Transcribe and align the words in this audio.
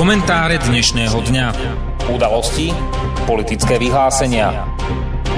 Komentáre 0.00 0.56
dnešného 0.56 1.12
dňa. 1.12 1.46
Udalosti, 2.08 2.72
politické 3.28 3.76
vyhlásenia. 3.76 4.64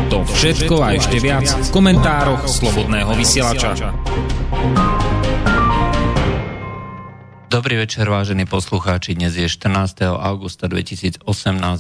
To 0.07 0.23
všetko 0.23 0.79
a 0.79 0.95
ešte 0.95 1.19
viac 1.19 1.51
v 1.51 1.69
komentároch 1.74 2.46
Slobodného 2.46 3.11
vysielača. 3.19 3.90
Dobrý 7.51 7.75
večer, 7.75 8.06
vážení 8.06 8.46
poslucháči. 8.46 9.19
Dnes 9.19 9.35
je 9.35 9.51
14. 9.51 10.06
augusta 10.06 10.71
2018, 10.71 11.26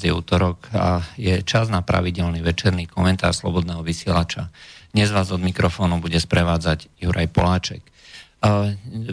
je 0.02 0.10
útorok 0.10 0.66
a 0.74 1.06
je 1.14 1.38
čas 1.46 1.70
na 1.70 1.86
pravidelný 1.86 2.42
večerný 2.42 2.90
komentár 2.90 3.30
Slobodného 3.30 3.86
vysielača. 3.86 4.50
Dnes 4.90 5.14
vás 5.14 5.30
od 5.30 5.38
mikrofónu 5.38 6.02
bude 6.02 6.18
sprevádzať 6.18 6.90
Juraj 6.98 7.30
Poláček. 7.30 7.91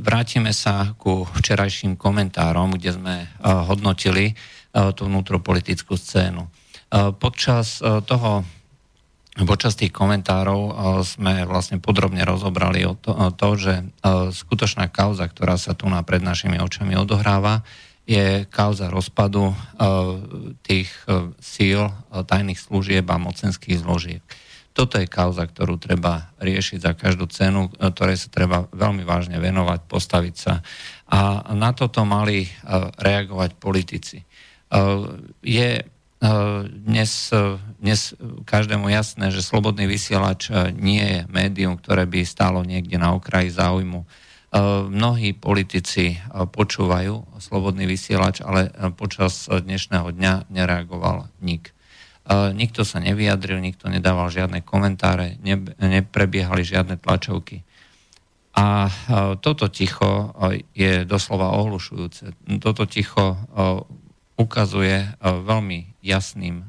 Vrátime 0.02 0.52
sa 0.52 0.98
ku 0.98 1.22
včerajším 1.24 1.96
komentárom, 1.96 2.74
kde 2.74 2.98
sme 2.98 3.16
hodnotili 3.42 4.34
tú 4.74 5.06
vnútropolitickú 5.06 5.94
scénu. 5.94 6.50
Počas 7.22 7.82
toho 8.10 8.44
Počas 9.40 9.80
tých 9.80 9.96
komentárov 9.96 10.76
sme 11.08 11.48
vlastne 11.48 11.80
podrobne 11.80 12.28
rozobrali 12.28 12.84
o 12.84 13.00
to, 13.00 13.16
o 13.16 13.32
to, 13.32 13.50
že 13.56 13.74
skutočná 14.36 14.92
kauza, 14.92 15.32
ktorá 15.32 15.56
sa 15.56 15.72
tu 15.72 15.88
na 15.88 16.04
pred 16.04 16.20
našimi 16.20 16.60
očami 16.60 17.00
odohráva, 17.00 17.64
je 18.04 18.44
kauza 18.52 18.92
rozpadu 18.92 19.56
tých 20.66 20.92
síl 21.40 21.88
tajných 22.12 22.60
služieb 22.60 23.08
a 23.08 23.22
mocenských 23.22 23.80
zložiek. 23.80 24.24
Toto 24.80 24.96
je 24.96 25.12
kauza, 25.12 25.44
ktorú 25.44 25.76
treba 25.76 26.32
riešiť 26.40 26.80
za 26.80 26.96
každú 26.96 27.28
cenu, 27.28 27.68
e, 27.68 27.92
ktorej 27.92 28.16
sa 28.16 28.32
treba 28.32 28.64
veľmi 28.72 29.04
vážne 29.04 29.36
venovať, 29.36 29.84
postaviť 29.92 30.36
sa. 30.40 30.64
A 31.12 31.52
na 31.52 31.76
toto 31.76 32.08
mali 32.08 32.48
e, 32.48 32.50
reagovať 32.96 33.60
politici. 33.60 34.24
E, 34.24 34.26
je 35.44 35.84
dnes, 36.20 37.32
dnes 37.80 38.00
každému 38.44 38.92
jasné, 38.92 39.32
že 39.32 39.40
slobodný 39.40 39.88
vysielač 39.88 40.52
nie 40.76 41.00
je 41.00 41.20
médium, 41.32 41.80
ktoré 41.80 42.04
by 42.04 42.28
stálo 42.28 42.60
niekde 42.68 43.00
na 43.00 43.16
okraji 43.16 43.56
záujmu. 43.56 44.04
Mnohí 44.92 45.32
politici 45.32 46.20
počúvajú 46.28 47.40
slobodný 47.40 47.88
vysielač, 47.88 48.44
ale 48.44 48.68
počas 49.00 49.48
dnešného 49.48 50.12
dňa 50.12 50.52
nereagoval 50.52 51.32
nik. 51.40 51.72
Nikto 52.28 52.84
sa 52.84 53.00
nevyjadril, 53.00 53.62
nikto 53.62 53.88
nedával 53.88 54.28
žiadne 54.34 54.66
komentáre, 54.66 55.40
ne, 55.46 55.56
neprebiehali 55.80 56.66
žiadne 56.66 57.00
tlačovky. 57.00 57.64
A 58.58 58.92
toto 59.40 59.72
ticho 59.72 60.36
je 60.76 61.08
doslova 61.08 61.56
ohlušujúce. 61.56 62.36
Toto 62.60 62.84
ticho 62.84 63.40
ukazuje 64.36 65.16
veľmi 65.24 66.00
jasným 66.04 66.68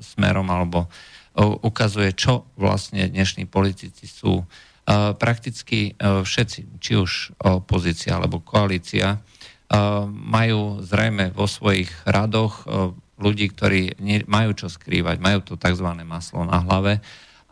smerom 0.00 0.48
alebo 0.48 0.88
ukazuje, 1.36 2.16
čo 2.16 2.48
vlastne 2.56 3.04
dnešní 3.12 3.44
politici 3.44 4.08
sú. 4.08 4.48
Prakticky 5.20 5.98
všetci, 6.00 6.78
či 6.80 6.92
už 6.96 7.36
opozícia 7.42 8.16
alebo 8.16 8.40
koalícia, 8.40 9.20
majú 10.08 10.78
zrejme 10.80 11.34
vo 11.34 11.44
svojich 11.50 11.90
radoch 12.06 12.64
ľudí, 13.16 13.48
ktorí 13.52 13.96
majú 14.28 14.50
čo 14.52 14.68
skrývať, 14.68 15.20
majú 15.20 15.40
to 15.40 15.54
tzv. 15.56 15.88
maslo 16.04 16.44
na 16.44 16.60
hlave 16.60 17.00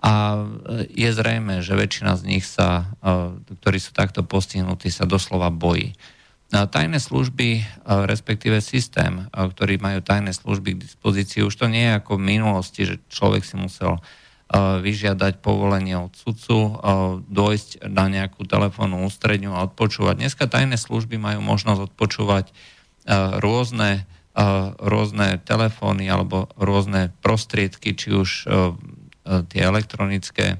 a 0.04 0.44
je 0.92 1.08
zrejme, 1.08 1.64
že 1.64 1.72
väčšina 1.72 2.20
z 2.20 2.22
nich 2.28 2.44
sa, 2.44 2.92
e, 3.00 3.40
ktorí 3.56 3.80
sú 3.80 3.96
takto 3.96 4.20
postihnutí, 4.20 4.92
sa 4.92 5.08
doslova 5.08 5.48
bojí. 5.48 5.96
Tajné 6.52 7.00
služby, 7.00 7.48
e, 7.56 7.62
respektíve 8.04 8.60
systém, 8.60 9.24
e, 9.24 9.24
ktorý 9.32 9.80
majú 9.80 10.04
tajné 10.04 10.36
služby 10.36 10.76
k 10.76 10.82
dispozícii, 10.84 11.40
už 11.40 11.56
to 11.56 11.72
nie 11.72 11.88
je 11.88 11.96
ako 11.96 12.20
v 12.20 12.26
minulosti, 12.36 12.84
že 12.84 13.00
človek 13.08 13.48
si 13.48 13.56
musel 13.56 14.04
vyžiadať 14.54 15.40
povolenie 15.40 15.96
od 15.96 16.12
sudcu, 16.14 16.78
dojsť 17.26 17.88
na 17.88 18.12
nejakú 18.12 18.44
telefónnu 18.44 19.08
ústredňu 19.08 19.56
a 19.56 19.64
odpočúvať. 19.64 20.20
Dneska 20.20 20.44
tajné 20.46 20.76
služby 20.76 21.16
majú 21.16 21.40
možnosť 21.40 21.90
odpočúvať 21.90 22.52
rôzne 23.40 24.04
rôzne 24.82 25.38
telefóny 25.46 26.10
alebo 26.10 26.50
rôzne 26.58 27.14
prostriedky, 27.22 27.94
či 27.94 28.10
už 28.10 28.30
e, 28.30 28.42
e, 28.42 28.52
tie 29.46 29.62
elektronické, 29.62 30.58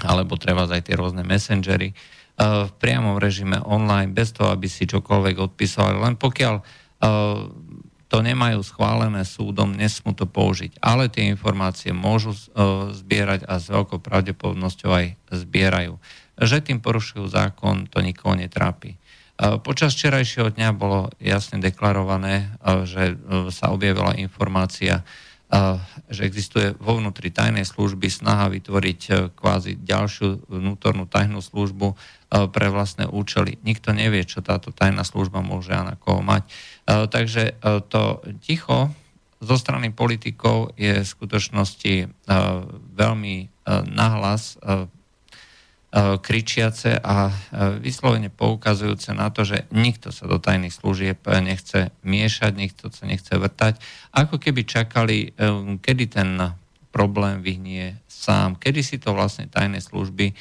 alebo 0.00 0.40
treba 0.40 0.64
aj 0.64 0.88
tie 0.88 0.96
rôzne 0.96 1.20
messengery, 1.20 1.92
e, 1.92 1.94
v 2.40 2.72
priamom 2.80 3.20
režime 3.20 3.60
online, 3.60 4.16
bez 4.16 4.32
toho, 4.32 4.48
aby 4.48 4.72
si 4.72 4.88
čokoľvek 4.88 5.36
odpísali. 5.36 6.00
Len 6.00 6.16
pokiaľ 6.16 6.54
to 8.08 8.18
nemajú 8.24 8.58
schválené 8.66 9.22
súdom, 9.22 9.70
nesmú 9.70 10.10
to 10.18 10.26
použiť. 10.26 10.82
Ale 10.82 11.06
tie 11.06 11.30
informácie 11.30 11.94
môžu 11.94 12.34
zbierať 12.90 13.46
a 13.46 13.62
s 13.62 13.70
veľkou 13.70 14.02
pravdepodobnosťou 14.02 14.90
aj 14.90 15.06
zbierajú. 15.30 15.94
Že 16.42 16.58
tým 16.58 16.82
porušujú 16.82 17.30
zákon, 17.30 17.86
to 17.86 18.02
nikoho 18.02 18.34
netrápi. 18.34 18.98
Počas 19.38 19.94
včerajšieho 19.94 20.50
dňa 20.50 20.74
bolo 20.74 21.14
jasne 21.22 21.62
deklarované, 21.62 22.58
že 22.82 23.14
e, 23.14 23.54
sa 23.54 23.70
objavila 23.70 24.18
informácia, 24.18 25.06
že 26.10 26.26
existuje 26.26 26.74
vo 26.82 26.98
vnútri 26.98 27.30
tajnej 27.30 27.62
služby 27.62 28.10
snaha 28.10 28.50
vytvoriť 28.50 29.00
e, 29.06 29.12
kvázi 29.30 29.78
ďalšiu 29.78 30.50
vnútornú 30.50 31.06
tajnú 31.06 31.38
službu 31.38 31.94
e, 31.94 31.96
pre 32.50 32.66
vlastné 32.66 33.06
účely. 33.06 33.62
Nikto 33.62 33.94
nevie, 33.94 34.26
čo 34.26 34.42
táto 34.42 34.74
tajná 34.74 35.06
služba 35.06 35.38
môže 35.38 35.70
a 35.70 35.86
na 35.86 35.94
koho 35.94 36.18
mať. 36.18 36.42
Takže 36.88 37.60
to 37.92 38.24
ticho 38.40 38.90
zo 39.38 39.56
strany 39.60 39.94
politikov 39.94 40.74
je 40.74 41.04
v 41.04 41.06
skutočnosti 41.06 42.10
veľmi 42.96 43.36
nahlas 43.92 44.56
E, 44.58 44.97
kričiace 45.96 47.00
a 47.00 47.32
e, 47.32 47.34
vyslovene 47.80 48.28
poukazujúce 48.28 49.16
na 49.16 49.32
to, 49.32 49.48
že 49.48 49.64
nikto 49.72 50.12
sa 50.12 50.28
do 50.28 50.36
tajných 50.36 50.76
služieb 50.76 51.24
nechce 51.40 51.88
miešať, 52.04 52.52
nikto 52.52 52.92
sa 52.92 53.08
nechce 53.08 53.32
vrtať, 53.32 53.80
ako 54.12 54.36
keby 54.36 54.68
čakali, 54.68 55.32
e, 55.32 55.48
kedy 55.80 56.04
ten 56.12 56.36
problém 56.92 57.40
vyhnie 57.40 57.96
sám, 58.04 58.60
kedy 58.60 58.84
si 58.84 59.00
to 59.00 59.16
vlastne 59.16 59.48
tajné 59.48 59.80
služby 59.80 60.36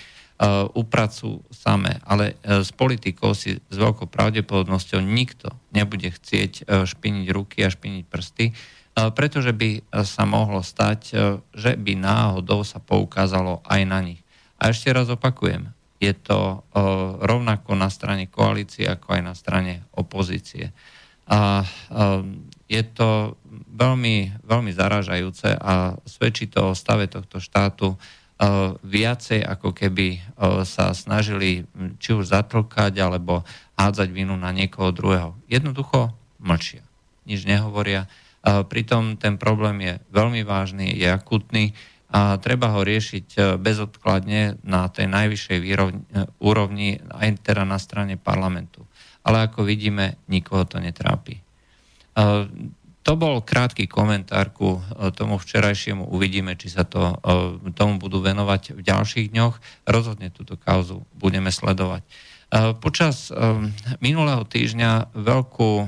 upracujú 0.77 1.41
samé. 1.49 1.97
Ale 2.05 2.37
s 2.45 2.69
politikou 2.69 3.33
si 3.33 3.57
s 3.57 3.75
veľkou 3.75 4.05
pravdepodobnosťou 4.05 5.01
nikto 5.01 5.49
nebude 5.73 6.13
chcieť 6.13 6.69
špiniť 6.85 7.27
ruky 7.33 7.65
a 7.65 7.73
špiniť 7.73 8.05
prsty, 8.05 8.53
pretože 9.17 9.49
by 9.49 9.81
sa 10.05 10.29
mohlo 10.29 10.61
stať, 10.61 10.99
že 11.57 11.73
by 11.73 11.93
náhodou 11.97 12.61
sa 12.61 12.77
poukázalo 12.77 13.65
aj 13.65 13.81
na 13.89 13.99
nich. 14.05 14.21
A 14.57 14.73
ešte 14.73 14.89
raz 14.89 15.07
opakujem, 15.09 15.69
je 15.97 16.13
to 16.13 16.61
rovnako 17.21 17.73
na 17.73 17.89
strane 17.89 18.29
koalície, 18.29 18.85
ako 18.85 19.17
aj 19.17 19.21
na 19.25 19.33
strane 19.33 19.85
opozície. 19.97 20.73
A 21.27 21.65
je 22.69 22.83
to 22.93 23.37
veľmi, 23.73 24.45
veľmi 24.45 24.71
zaražajúce 24.71 25.57
a 25.57 25.97
svedčí 26.05 26.47
to 26.47 26.71
o 26.71 26.77
stave 26.77 27.09
tohto 27.09 27.41
štátu 27.41 27.97
viacej, 28.85 29.41
ako 29.41 29.73
keby 29.73 30.21
sa 30.61 30.93
snažili 30.93 31.65
či 31.97 32.13
už 32.13 32.29
zatlkať, 32.29 32.93
alebo 33.01 33.41
hádzať 33.81 34.09
vinu 34.13 34.37
na 34.37 34.53
niekoho 34.53 34.93
druhého. 34.93 35.33
Jednoducho 35.49 36.13
mlčia, 36.37 36.85
nič 37.25 37.49
nehovoria. 37.49 38.05
Pritom 38.45 39.17
ten 39.17 39.41
problém 39.41 39.81
je 39.81 39.93
veľmi 40.13 40.45
vážny, 40.45 40.93
je 40.93 41.09
akutný 41.09 41.73
a 42.07 42.39
treba 42.39 42.71
ho 42.71 42.87
riešiť 42.87 43.27
e, 43.35 43.39
bezodkladne 43.59 44.63
na 44.63 44.87
tej 44.87 45.11
najvyššej 45.11 45.59
e, 45.59 45.67
úrovni, 46.39 47.03
aj 47.11 47.43
teda 47.43 47.67
na 47.67 47.75
strane 47.75 48.15
parlamentu. 48.15 48.87
Ale 49.27 49.51
ako 49.51 49.67
vidíme, 49.67 50.15
nikoho 50.31 50.63
to 50.63 50.79
netrápi. 50.79 51.35
E, 51.35 51.41
to 53.03 53.11
bol 53.15 53.43
krátky 53.43 53.87
komentár 53.87 54.51
ku 54.51 54.83
tomu 55.15 55.39
včerajšiemu. 55.39 56.11
Uvidíme, 56.11 56.59
či 56.59 56.67
sa 56.67 56.83
to, 56.83 57.15
tomu 57.71 58.03
budú 58.03 58.19
venovať 58.19 58.75
v 58.75 58.83
ďalších 58.83 59.31
dňoch. 59.31 59.87
Rozhodne 59.87 60.27
túto 60.27 60.59
kauzu 60.59 61.07
budeme 61.15 61.47
sledovať. 61.47 62.03
Počas 62.83 63.31
minulého 64.03 64.43
týždňa 64.43 65.15
veľkú 65.15 65.87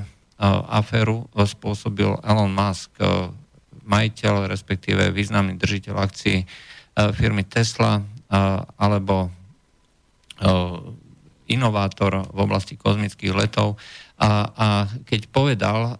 aféru 0.72 1.28
spôsobil 1.36 2.08
Elon 2.24 2.56
Musk 2.56 2.96
majiteľ, 3.90 4.46
respektíve 4.46 5.10
významný 5.10 5.58
držiteľ 5.58 5.94
akcií 5.98 6.38
e, 6.38 6.46
firmy 7.10 7.42
Tesla 7.42 7.98
e, 7.98 8.02
alebo 8.78 9.26
e, 9.26 9.30
inovátor 11.50 12.30
v 12.30 12.38
oblasti 12.38 12.78
kozmických 12.78 13.34
letov. 13.34 13.74
A, 14.22 14.30
a 14.54 14.68
keď 15.02 15.26
povedal, 15.34 15.98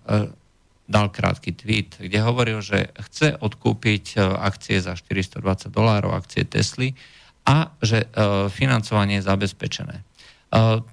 dal 0.87 1.07
krátky 1.11 1.51
tweet, 1.59 1.99
kde 1.99 2.23
hovoril, 2.23 2.63
že 2.63 2.95
chce 3.11 3.35
odkúpiť 3.35 4.15
akcie 4.21 4.79
za 4.79 4.95
420 4.95 5.43
dolárov, 5.75 6.15
akcie 6.15 6.47
Tesly 6.47 6.95
a 7.51 7.75
že 7.83 8.07
financovanie 8.55 9.19
je 9.19 9.27
zabezpečené. 9.27 10.07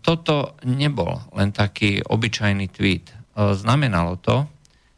Toto 0.01 0.57
nebol 0.65 1.21
len 1.37 1.53
taký 1.53 2.01
obyčajný 2.01 2.65
tweet. 2.73 3.13
znamenalo 3.37 4.17
to, 4.17 4.49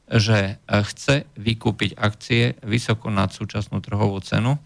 že 0.09 0.57
chce 0.65 1.29
vykúpiť 1.37 1.93
akcie 1.93 2.57
vysoko 2.65 3.13
nad 3.13 3.29
súčasnú 3.29 3.77
trhovú 3.77 4.17
cenu 4.25 4.57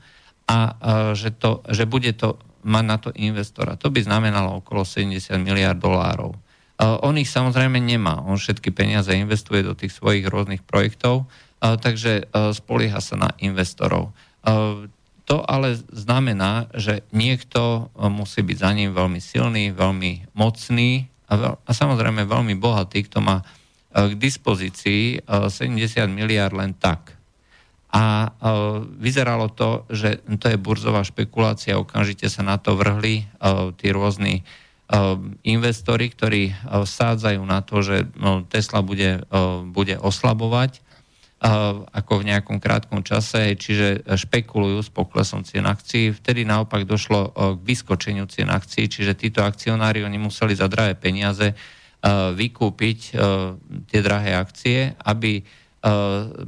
a 0.47 0.75
že, 1.11 1.35
to, 1.35 1.63
že 1.67 1.83
bude 1.83 2.15
to 2.15 2.39
mať 2.63 2.83
na 2.87 2.97
to 2.99 3.11
investora. 3.19 3.75
To 3.83 3.91
by 3.91 3.99
znamenalo 4.03 4.63
okolo 4.63 4.87
70 4.87 5.35
miliard 5.43 5.75
dolárov. 5.75 6.31
On 6.79 7.15
ich 7.19 7.27
samozrejme 7.27 7.75
nemá. 7.79 8.23
On 8.23 8.39
všetky 8.39 8.71
peniaze 8.71 9.11
investuje 9.11 9.67
do 9.67 9.75
tých 9.75 9.91
svojich 9.91 10.23
rôznych 10.27 10.63
projektov, 10.63 11.27
takže 11.59 12.27
spolieha 12.55 13.03
sa 13.03 13.15
na 13.19 13.29
investorov. 13.39 14.15
To 15.23 15.37
ale 15.47 15.79
znamená, 15.91 16.67
že 16.75 17.07
niekto 17.15 17.87
musí 17.95 18.43
byť 18.43 18.57
za 18.59 18.71
ním 18.75 18.91
veľmi 18.91 19.19
silný, 19.23 19.71
veľmi 19.71 20.35
mocný 20.35 21.07
a, 21.31 21.33
veľ, 21.39 21.53
a 21.63 21.71
samozrejme 21.71 22.27
veľmi 22.27 22.59
bohatý, 22.59 23.07
kto 23.07 23.23
má 23.23 23.39
k 23.93 24.13
dispozícii 24.17 25.29
70 25.29 26.09
miliard 26.09 26.57
len 26.57 26.73
tak. 26.73 27.13
A 27.93 28.33
vyzeralo 28.97 29.53
to, 29.53 29.85
že 29.93 30.25
to 30.41 30.49
je 30.49 30.57
burzová 30.57 31.05
špekulácia, 31.05 31.77
okamžite 31.77 32.25
sa 32.25 32.41
na 32.41 32.57
to 32.57 32.73
vrhli 32.73 33.29
tí 33.77 33.93
rôzni 33.93 34.41
investori, 35.45 36.09
ktorí 36.09 36.57
vsádzajú 36.65 37.41
na 37.45 37.61
to, 37.61 37.85
že 37.85 38.09
no, 38.17 38.41
Tesla 38.49 38.81
bude, 38.81 39.21
bude 39.69 40.01
oslabovať 40.01 40.81
ako 41.91 42.23
v 42.23 42.27
nejakom 42.31 42.57
krátkom 42.57 43.03
čase, 43.03 43.59
čiže 43.59 44.07
špekulujú 44.07 44.79
s 44.79 44.87
poklesom 44.87 45.43
cien 45.43 45.67
akcií. 45.67 46.15
Vtedy 46.15 46.47
naopak 46.47 46.87
došlo 46.87 47.35
k 47.35 47.61
vyskočeniu 47.61 48.25
cien 48.31 48.47
akcií, 48.47 48.87
čiže 48.87 49.11
títo 49.13 49.43
akcionári 49.43 50.07
oni 50.07 50.17
museli 50.17 50.55
za 50.55 50.71
drahé 50.71 50.95
peniaze 50.95 51.51
vykúpiť 52.35 52.99
tie 53.87 53.99
drahé 54.03 54.35
akcie, 54.35 54.91
aby 55.07 55.39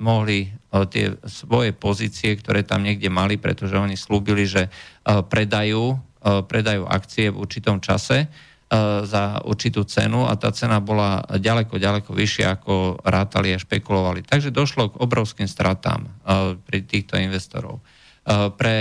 mohli 0.04 0.52
tie 0.92 1.16
svoje 1.24 1.72
pozície, 1.72 2.36
ktoré 2.36 2.68
tam 2.68 2.84
niekde 2.84 3.08
mali, 3.08 3.40
pretože 3.40 3.80
oni 3.80 3.96
slúbili, 3.96 4.44
že 4.44 4.68
predajú, 5.08 5.96
predajú 6.24 6.84
akcie 6.88 7.32
v 7.32 7.40
určitom 7.40 7.80
čase, 7.80 8.28
za 9.06 9.46
určitú 9.46 9.86
cenu 9.86 10.26
a 10.26 10.34
tá 10.42 10.50
cena 10.50 10.82
bola 10.82 11.22
ďaleko, 11.22 11.78
ďaleko 11.78 12.12
vyššia, 12.12 12.58
ako 12.60 12.98
rátali 13.06 13.54
a 13.54 13.62
špekulovali. 13.62 14.26
Takže 14.26 14.50
došlo 14.50 14.90
k 14.90 15.00
obrovským 15.00 15.46
stratám 15.46 16.10
pri 16.66 16.80
týchto 16.82 17.14
investorov. 17.22 17.86
Pre 18.26 18.76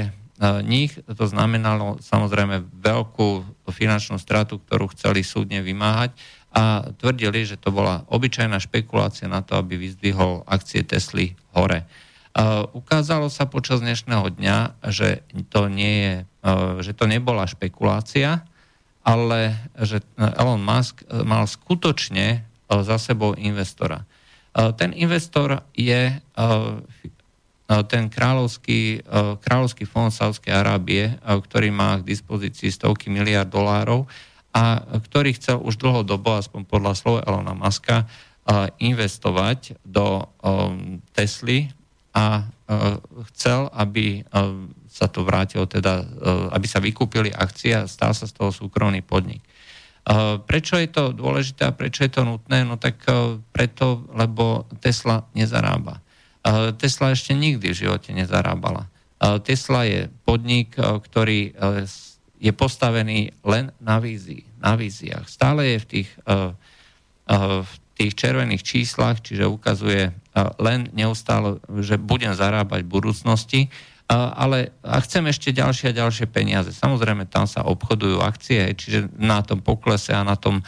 nich 0.65 0.97
to 1.05 1.29
znamenalo 1.29 2.01
samozrejme 2.01 2.65
veľkú 2.81 3.29
finančnú 3.71 4.17
stratu, 4.17 4.57
ktorú 4.57 4.89
chceli 4.97 5.21
súdne 5.21 5.61
vymáhať 5.61 6.17
a 6.55 6.87
tvrdili, 6.95 7.43
že 7.43 7.59
to 7.59 7.75
bola 7.75 8.07
obyčajná 8.07 8.63
špekulácia 8.63 9.27
na 9.27 9.43
to, 9.43 9.59
aby 9.59 9.75
vyzdvihol 9.75 10.47
akcie 10.47 10.87
Tesly 10.87 11.35
hore. 11.51 11.83
Ukázalo 12.75 13.27
sa 13.27 13.51
počas 13.51 13.83
dnešného 13.83 14.31
dňa, 14.39 14.87
že 14.91 15.27
to, 15.51 15.67
nie 15.67 15.95
je, 15.99 16.15
že 16.87 16.93
to 16.95 17.11
nebola 17.11 17.47
špekulácia, 17.51 18.47
ale 19.03 19.59
že 19.79 20.01
Elon 20.17 20.63
Musk 20.63 21.03
eh, 21.05 21.23
mal 21.27 21.45
skutočne 21.45 22.47
za 22.65 22.97
sebou 22.97 23.37
investora. 23.37 24.09
Ten 24.55 24.97
investor 24.97 25.63
je 25.77 26.17
ten 27.67 28.05
kráľovský, 28.09 29.05
kráľovský 29.43 29.85
fond 29.85 30.09
Sávskej 30.09 30.53
Arábie, 30.55 31.21
ktorý 31.23 31.69
má 31.69 32.01
k 32.01 32.09
dispozícii 32.09 32.73
stovky 32.73 33.13
miliard 33.13 33.51
dolárov 33.51 34.09
a 34.55 34.79
ktorý 35.03 35.35
chcel 35.35 35.59
už 35.59 35.83
dlhodobo, 35.83 36.39
aspoň 36.39 36.63
podľa 36.71 36.93
slova 36.95 37.21
Elona 37.27 37.59
Muska, 37.59 38.07
investovať 38.79 39.83
do 39.83 40.31
Tesly 41.11 41.75
a 42.15 42.47
chcel, 43.35 43.67
aby 43.75 44.23
sa 44.95 45.11
to 45.11 45.27
vrátilo, 45.27 45.67
teda, 45.67 46.07
eh, 46.07 46.55
aby 46.55 46.67
sa 46.71 46.79
vykúpili 46.79 47.35
akcie 47.35 47.75
a 47.75 47.91
stal 47.91 48.15
sa 48.15 48.31
z 48.31 48.39
toho 48.39 48.55
súkromný 48.55 49.03
podnik. 49.03 49.43
Eh, 49.43 50.39
prečo 50.39 50.79
je 50.79 50.87
to 50.87 51.11
dôležité 51.11 51.67
a 51.67 51.75
prečo 51.75 52.07
je 52.07 52.15
to 52.15 52.23
nutné? 52.23 52.63
No 52.63 52.79
tak 52.79 53.03
eh, 53.11 53.43
preto, 53.51 54.07
lebo 54.15 54.71
Tesla 54.79 55.27
nezarába. 55.35 55.99
Tesla 56.77 57.17
ešte 57.17 57.33
nikdy 57.33 57.73
v 57.73 57.81
živote 57.89 58.13
nezarábala. 58.13 58.93
Tesla 59.49 59.89
je 59.89 60.13
podnik, 60.29 60.77
ktorý 60.77 61.57
je 62.45 62.53
postavený 62.53 63.33
len 63.41 63.73
na 63.81 63.97
vízii, 63.97 64.45
na 64.61 64.77
víziách. 64.77 65.25
Stále 65.25 65.73
je 65.73 65.79
v 65.81 65.87
tých, 65.89 66.11
v 67.65 67.73
tých 67.97 68.13
červených 68.13 68.61
číslach, 68.61 69.25
čiže 69.25 69.49
ukazuje 69.49 70.13
len 70.61 70.93
neustále, 70.93 71.57
že 71.81 71.97
budem 71.97 72.37
zarábať 72.37 72.85
v 72.85 72.93
budúcnosti, 72.93 73.61
ale 74.13 74.77
a 74.85 75.01
chcem 75.01 75.25
ešte 75.33 75.57
ďalšie 75.57 75.97
a 75.97 75.99
ďalšie 76.05 76.29
peniaze. 76.29 76.77
Samozrejme, 76.77 77.25
tam 77.33 77.49
sa 77.49 77.65
obchodujú 77.65 78.21
akcie, 78.21 78.77
čiže 78.77 79.09
na 79.17 79.41
tom 79.41 79.65
poklese 79.65 80.13
a 80.13 80.21
na 80.21 80.37
tom 80.37 80.61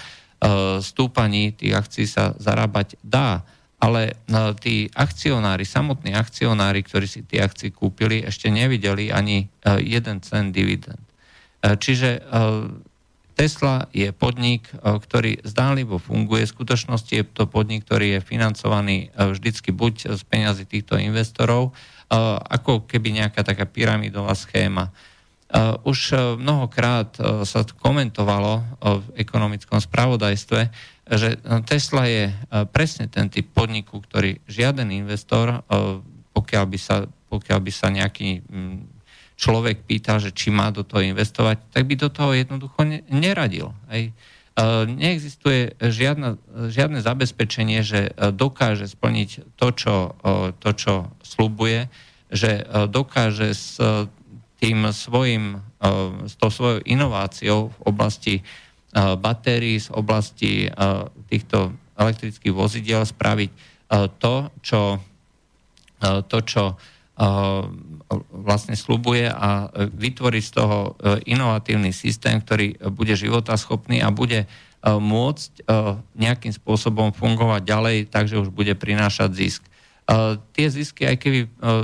stúpaní 0.81 1.52
tých 1.52 1.76
akcií 1.76 2.08
sa 2.08 2.32
zarábať 2.40 2.96
dá. 3.05 3.44
Ale 3.76 4.17
tí 4.64 4.88
akcionári, 4.96 5.69
samotní 5.69 6.17
akcionári, 6.17 6.81
ktorí 6.81 7.05
si 7.05 7.20
tie 7.28 7.44
akcie 7.44 7.69
kúpili, 7.69 8.25
ešte 8.25 8.49
nevideli 8.49 9.12
ani 9.12 9.52
jeden 9.84 10.25
cent 10.25 10.56
dividend. 10.56 11.05
Uh, 11.62 11.76
čiže 11.78 12.20
uh, 12.20 12.68
Tesla 13.36 13.84
je 13.92 14.16
podnik, 14.16 14.64
ktorý 14.80 15.44
zdánlivo 15.44 16.00
funguje. 16.00 16.48
V 16.48 16.54
skutočnosti 16.56 17.12
je 17.12 17.20
to 17.20 17.44
podnik, 17.44 17.84
ktorý 17.84 18.16
je 18.16 18.24
financovaný 18.24 19.12
vždycky 19.12 19.76
buď 19.76 20.16
z 20.16 20.22
peniazy 20.24 20.64
týchto 20.64 20.96
investorov, 20.96 21.76
ako 22.48 22.88
keby 22.88 23.20
nejaká 23.20 23.44
taká 23.44 23.68
pyramidová 23.68 24.32
schéma. 24.32 24.88
Už 25.86 25.98
e, 26.10 26.16
mnohokrát 26.42 27.14
e, 27.16 27.46
sa 27.46 27.62
komentovalo 27.62 28.66
v 28.82 29.06
ekonomickom 29.14 29.78
spravodajstve, 29.78 30.60
že 31.06 31.38
Tesla 31.70 32.10
je 32.10 32.24
e, 32.26 32.34
presne 32.66 33.06
ten 33.06 33.30
typ 33.30 33.54
podniku, 33.54 34.02
ktorý 34.02 34.42
žiaden 34.50 34.90
investor, 34.90 35.62
pokiaľ 36.34 36.64
by 36.66 36.78
sa, 36.82 37.06
pokiaľ 37.30 37.58
by 37.62 37.72
sa 37.72 37.94
nejaký 37.94 38.42
človek 39.36 39.84
pýtal, 39.84 40.18
že 40.18 40.32
či 40.32 40.48
má 40.48 40.72
do 40.72 40.80
toho 40.80 41.04
investovať, 41.04 41.60
tak 41.70 41.84
by 41.84 41.94
do 41.96 42.08
toho 42.08 42.32
jednoducho 42.32 42.88
neradil. 43.12 43.76
Hej 43.92 44.16
neexistuje 44.88 45.76
žiadna, 45.76 46.40
žiadne 46.72 47.04
zabezpečenie, 47.04 47.84
že 47.84 48.08
e, 48.08 48.32
dokáže 48.32 48.88
splniť 48.88 49.52
to, 49.61 49.68
čo, 49.76 49.96
to, 50.64 50.70
čo 50.72 50.94
slubuje, 51.20 51.92
že 52.32 52.64
e, 52.64 52.88
dokáže 52.88 53.52
s 53.52 53.76
tým 54.56 54.88
svojim, 54.96 55.61
e, 55.61 55.88
s 56.25 56.34
tou 56.40 56.49
svojou 56.49 56.80
inováciou 56.88 57.68
v 57.68 57.78
oblasti 57.84 58.34
batérií, 58.96 59.76
z 59.76 59.92
oblasti 59.92 60.72
týchto 61.28 61.76
elektrických 62.00 62.56
vozidiel 62.56 63.04
spraviť 63.04 63.50
to, 64.16 64.49
čo, 64.64 65.04
to, 66.00 66.38
čo 66.49 66.80
vlastne 68.30 68.78
slubuje 68.78 69.26
a 69.26 69.70
vytvorí 69.75 70.38
z 70.38 70.62
toho 70.62 70.94
e, 70.94 71.26
inovatívny 71.26 71.90
systém, 71.90 72.38
ktorý 72.38 72.78
bude 72.94 73.18
životaschopný 73.18 73.98
a 73.98 74.14
bude 74.14 74.46
e, 74.46 74.48
môcť 74.86 75.52
e, 75.58 75.62
nejakým 76.14 76.54
spôsobom 76.54 77.10
fungovať 77.10 77.62
ďalej, 77.66 77.96
takže 78.10 78.38
už 78.38 78.54
bude 78.54 78.75
prinášať 78.78 79.30
zisk. 79.34 79.62
Tie 80.54 80.70
zisky, 80.70 81.02
aj 81.02 81.18
keby 81.18 81.40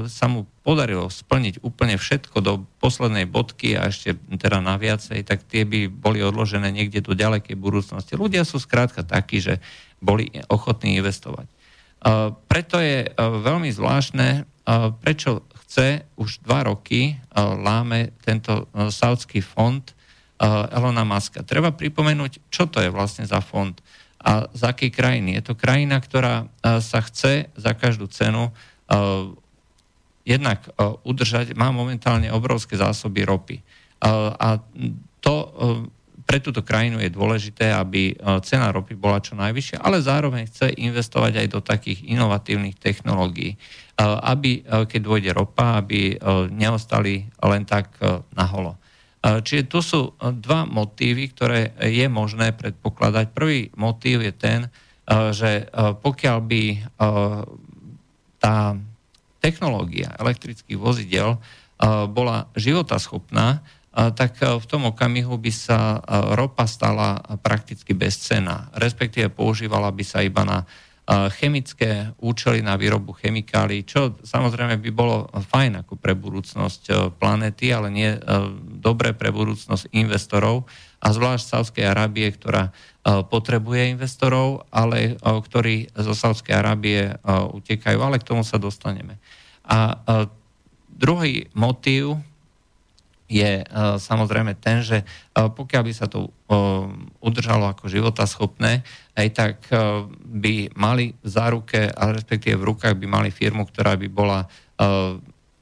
sa 0.07 0.31
mu 0.31 0.47
podarilo 0.63 1.11
splniť 1.11 1.59
úplne 1.67 1.99
všetko 1.99 2.39
do 2.39 2.53
poslednej 2.79 3.27
bodky 3.27 3.75
a 3.75 3.91
ešte 3.91 4.15
teda 4.39 4.63
na 4.63 4.79
viacej, 4.79 5.27
tak 5.27 5.43
tie 5.43 5.67
by 5.67 5.91
boli 5.91 6.23
odložené 6.23 6.71
niekde 6.71 7.03
do 7.03 7.19
ďalekej 7.19 7.59
budúcnosti. 7.59 8.15
Ľudia 8.15 8.47
sú 8.47 8.63
skrátka 8.63 9.03
takí, 9.03 9.43
že 9.43 9.59
boli 9.99 10.31
ochotní 10.47 11.03
investovať. 11.03 11.51
Preto 12.47 12.79
je 12.79 13.11
veľmi 13.19 13.75
zvláštne, 13.75 14.47
prečo 15.03 15.43
chce 15.73 16.05
už 16.21 16.45
dva 16.45 16.69
roky 16.69 17.17
láme 17.33 18.13
tento 18.21 18.69
saudský 18.93 19.41
fond 19.41 19.81
Elona 20.69 21.01
Muska. 21.01 21.41
Treba 21.49 21.73
pripomenúť, 21.73 22.53
čo 22.53 22.69
to 22.69 22.85
je 22.85 22.93
vlastne 22.93 23.25
za 23.25 23.41
fond 23.41 23.73
a 24.21 24.53
z 24.53 24.69
akej 24.69 24.93
krajiny. 24.93 25.41
Je 25.41 25.49
to 25.49 25.57
krajina, 25.57 25.97
ktorá 25.97 26.45
sa 26.61 27.01
chce 27.01 27.49
za 27.57 27.73
každú 27.73 28.05
cenu 28.13 28.53
jednak 30.29 30.61
udržať, 31.09 31.57
má 31.57 31.73
momentálne 31.73 32.29
obrovské 32.29 32.77
zásoby 32.77 33.25
ropy. 33.25 33.65
A 34.05 34.61
to 35.25 35.35
pre 36.29 36.37
túto 36.45 36.61
krajinu 36.61 37.01
je 37.01 37.09
dôležité, 37.09 37.73
aby 37.73 38.13
cena 38.45 38.69
ropy 38.69 38.93
bola 38.93 39.25
čo 39.25 39.41
najvyššia, 39.41 39.81
ale 39.81 40.05
zároveň 40.05 40.53
chce 40.53 40.69
investovať 40.77 41.41
aj 41.41 41.47
do 41.49 41.65
takých 41.65 42.05
inovatívnych 42.13 42.77
technológií 42.77 43.57
aby, 44.03 44.67
keď 44.67 45.01
dôjde 45.01 45.31
ropa, 45.31 45.79
aby 45.79 46.19
neostali 46.51 47.31
len 47.39 47.63
tak 47.63 48.03
naholo. 48.35 48.75
Čiže 49.23 49.71
tu 49.71 49.79
sú 49.79 50.19
dva 50.19 50.67
motívy, 50.67 51.31
ktoré 51.31 51.79
je 51.79 52.11
možné 52.11 52.51
predpokladať. 52.59 53.31
Prvý 53.31 53.71
motív 53.79 54.27
je 54.27 54.35
ten, 54.35 54.61
že 55.31 55.71
pokiaľ 56.03 56.37
by 56.43 56.65
tá 58.43 58.75
technológia 59.39 60.11
elektrických 60.19 60.79
vozidel 60.79 61.39
bola 62.11 62.51
životaschopná, 62.59 63.63
tak 63.93 64.41
v 64.43 64.67
tom 64.67 64.89
okamihu 64.89 65.37
by 65.37 65.53
sa 65.53 66.03
ropa 66.35 66.67
stala 66.67 67.21
prakticky 67.45 67.93
bezcená, 67.95 68.73
respektíve 68.75 69.29
používala 69.31 69.93
by 69.95 70.05
sa 70.07 70.25
iba 70.25 70.43
na 70.43 70.67
chemické 71.13 72.15
účely 72.23 72.65
na 72.65 72.79
výrobu 72.79 73.13
chemikálií, 73.13 73.85
čo 73.85 74.17
samozrejme 74.23 74.81
by 74.81 74.91
bolo 74.95 75.29
fajn 75.29 75.85
ako 75.85 75.99
pre 75.99 76.17
budúcnosť 76.17 76.83
e, 76.89 76.93
planety, 77.13 77.69
ale 77.75 77.89
nie 77.93 78.11
e, 78.17 78.19
dobre 78.81 79.13
pre 79.13 79.29
budúcnosť 79.29 79.93
investorov 79.93 80.65
a 81.03 81.09
zvlášť 81.13 81.45
Sávskej 81.45 81.85
Arábie, 81.85 82.31
ktorá 82.33 82.71
e, 82.71 82.73
potrebuje 83.29 83.99
investorov, 83.99 84.65
ale 84.73 85.19
ktorí 85.21 85.93
zo 85.93 86.15
Sávskej 86.17 86.55
Arábie 86.55 87.19
utekajú, 87.29 87.99
ale 88.01 88.23
k 88.23 88.29
tomu 88.33 88.47
sa 88.47 88.57
dostaneme. 88.57 89.19
A 89.67 89.99
druhý 90.89 91.51
motív 91.53 92.19
je 93.33 93.65
samozrejme 93.97 94.61
ten, 94.61 94.85
že 94.85 95.09
pokiaľ 95.33 95.83
by 95.89 95.93
sa 95.97 96.05
to 96.05 96.29
udržalo 97.25 97.73
ako 97.73 97.89
životaschopné, 97.89 98.85
aj 99.17 99.29
tak 99.33 99.57
uh, 99.73 100.09
by 100.25 100.73
mali 100.77 101.13
v 101.21 101.29
záruke, 101.29 101.89
ale 101.93 102.17
respektíve 102.17 102.57
v 102.57 102.69
rukách 102.73 102.97
by 102.97 103.07
mali 103.09 103.31
firmu, 103.33 103.69
ktorá 103.69 103.97
by 103.97 104.09
bola 104.09 104.45
uh, 104.45 105.17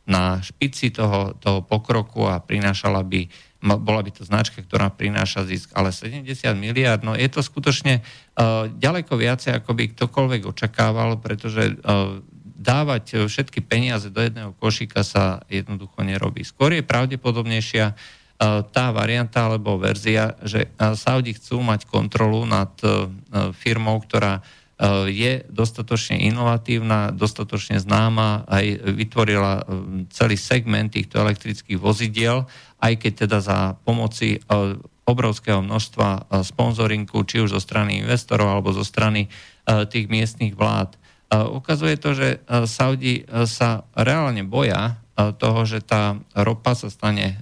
na 0.06 0.42
špici 0.42 0.90
toho, 0.90 1.38
toho 1.38 1.62
pokroku 1.62 2.26
a 2.26 2.42
prinášala 2.42 3.06
by, 3.06 3.30
bola 3.78 4.02
by 4.02 4.10
to 4.10 4.26
značka, 4.26 4.62
ktorá 4.62 4.90
prináša 4.90 5.46
zisk, 5.46 5.70
ale 5.78 5.94
70 5.94 6.26
miliard, 6.58 7.02
no 7.06 7.14
je 7.14 7.28
to 7.30 7.42
skutočne 7.42 8.02
uh, 8.02 8.66
ďaleko 8.66 9.14
viacej, 9.14 9.54
ako 9.62 9.70
by 9.74 9.84
ktokoľvek 9.94 10.42
očakával, 10.50 11.18
pretože 11.22 11.78
dávať 12.60 13.24
všetky 13.24 13.64
peniaze 13.64 14.12
do 14.12 14.20
jedného 14.20 14.52
košíka 14.60 15.00
sa 15.00 15.40
jednoducho 15.48 16.04
nerobí. 16.04 16.44
Skôr 16.44 16.76
je 16.76 16.84
pravdepodobnejšia 16.84 17.96
tá 18.72 18.88
varianta 18.88 19.52
alebo 19.52 19.76
verzia, 19.76 20.32
že 20.40 20.72
Saudi 20.96 21.36
chcú 21.36 21.60
mať 21.60 21.84
kontrolu 21.84 22.48
nad 22.48 22.72
e, 22.80 23.12
firmou, 23.52 24.00
ktorá 24.00 24.40
e, 24.40 25.12
je 25.12 25.32
dostatočne 25.52 26.16
inovatívna, 26.24 27.12
dostatočne 27.12 27.76
známa, 27.76 28.48
aj 28.48 28.96
vytvorila 28.96 29.52
e, 29.60 29.62
celý 30.08 30.40
segment 30.40 30.88
týchto 30.88 31.20
elektrických 31.20 31.76
vozidiel, 31.76 32.48
aj 32.80 32.96
keď 32.96 33.12
teda 33.28 33.38
za 33.44 33.58
pomoci 33.84 34.40
obrovského 35.04 35.60
množstva 35.60 36.40
sponzoringu, 36.40 37.20
či 37.28 37.44
už 37.44 37.52
zo 37.52 37.60
strany 37.60 38.00
investorov 38.00 38.56
alebo 38.56 38.72
zo 38.72 38.88
strany 38.88 39.28
tých 39.68 40.08
miestnych 40.08 40.56
vlád. 40.56 40.96
Ukazuje 41.30 41.94
to, 41.94 42.10
že 42.10 42.42
Saudi 42.66 43.22
sa 43.46 43.86
reálne 43.94 44.42
boja 44.42 44.98
toho, 45.14 45.62
že 45.62 45.78
tá 45.78 46.18
ropa 46.34 46.74
sa 46.74 46.90
stane 46.90 47.38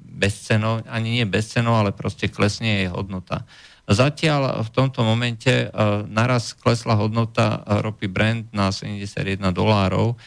bezcenou, 0.00 0.82
ani 0.90 1.22
nie 1.22 1.26
bezcenou, 1.28 1.78
ale 1.78 1.94
proste 1.94 2.26
klesne 2.26 2.82
jej 2.82 2.88
hodnota. 2.90 3.46
Zatiaľ 3.90 4.66
v 4.66 4.70
tomto 4.74 5.06
momente 5.06 5.70
naraz 6.10 6.54
klesla 6.58 6.98
hodnota 6.98 7.62
ropy 7.62 8.06
Brent 8.10 8.50
na 8.50 8.74
71 8.74 9.38
dolárov, 9.54 10.18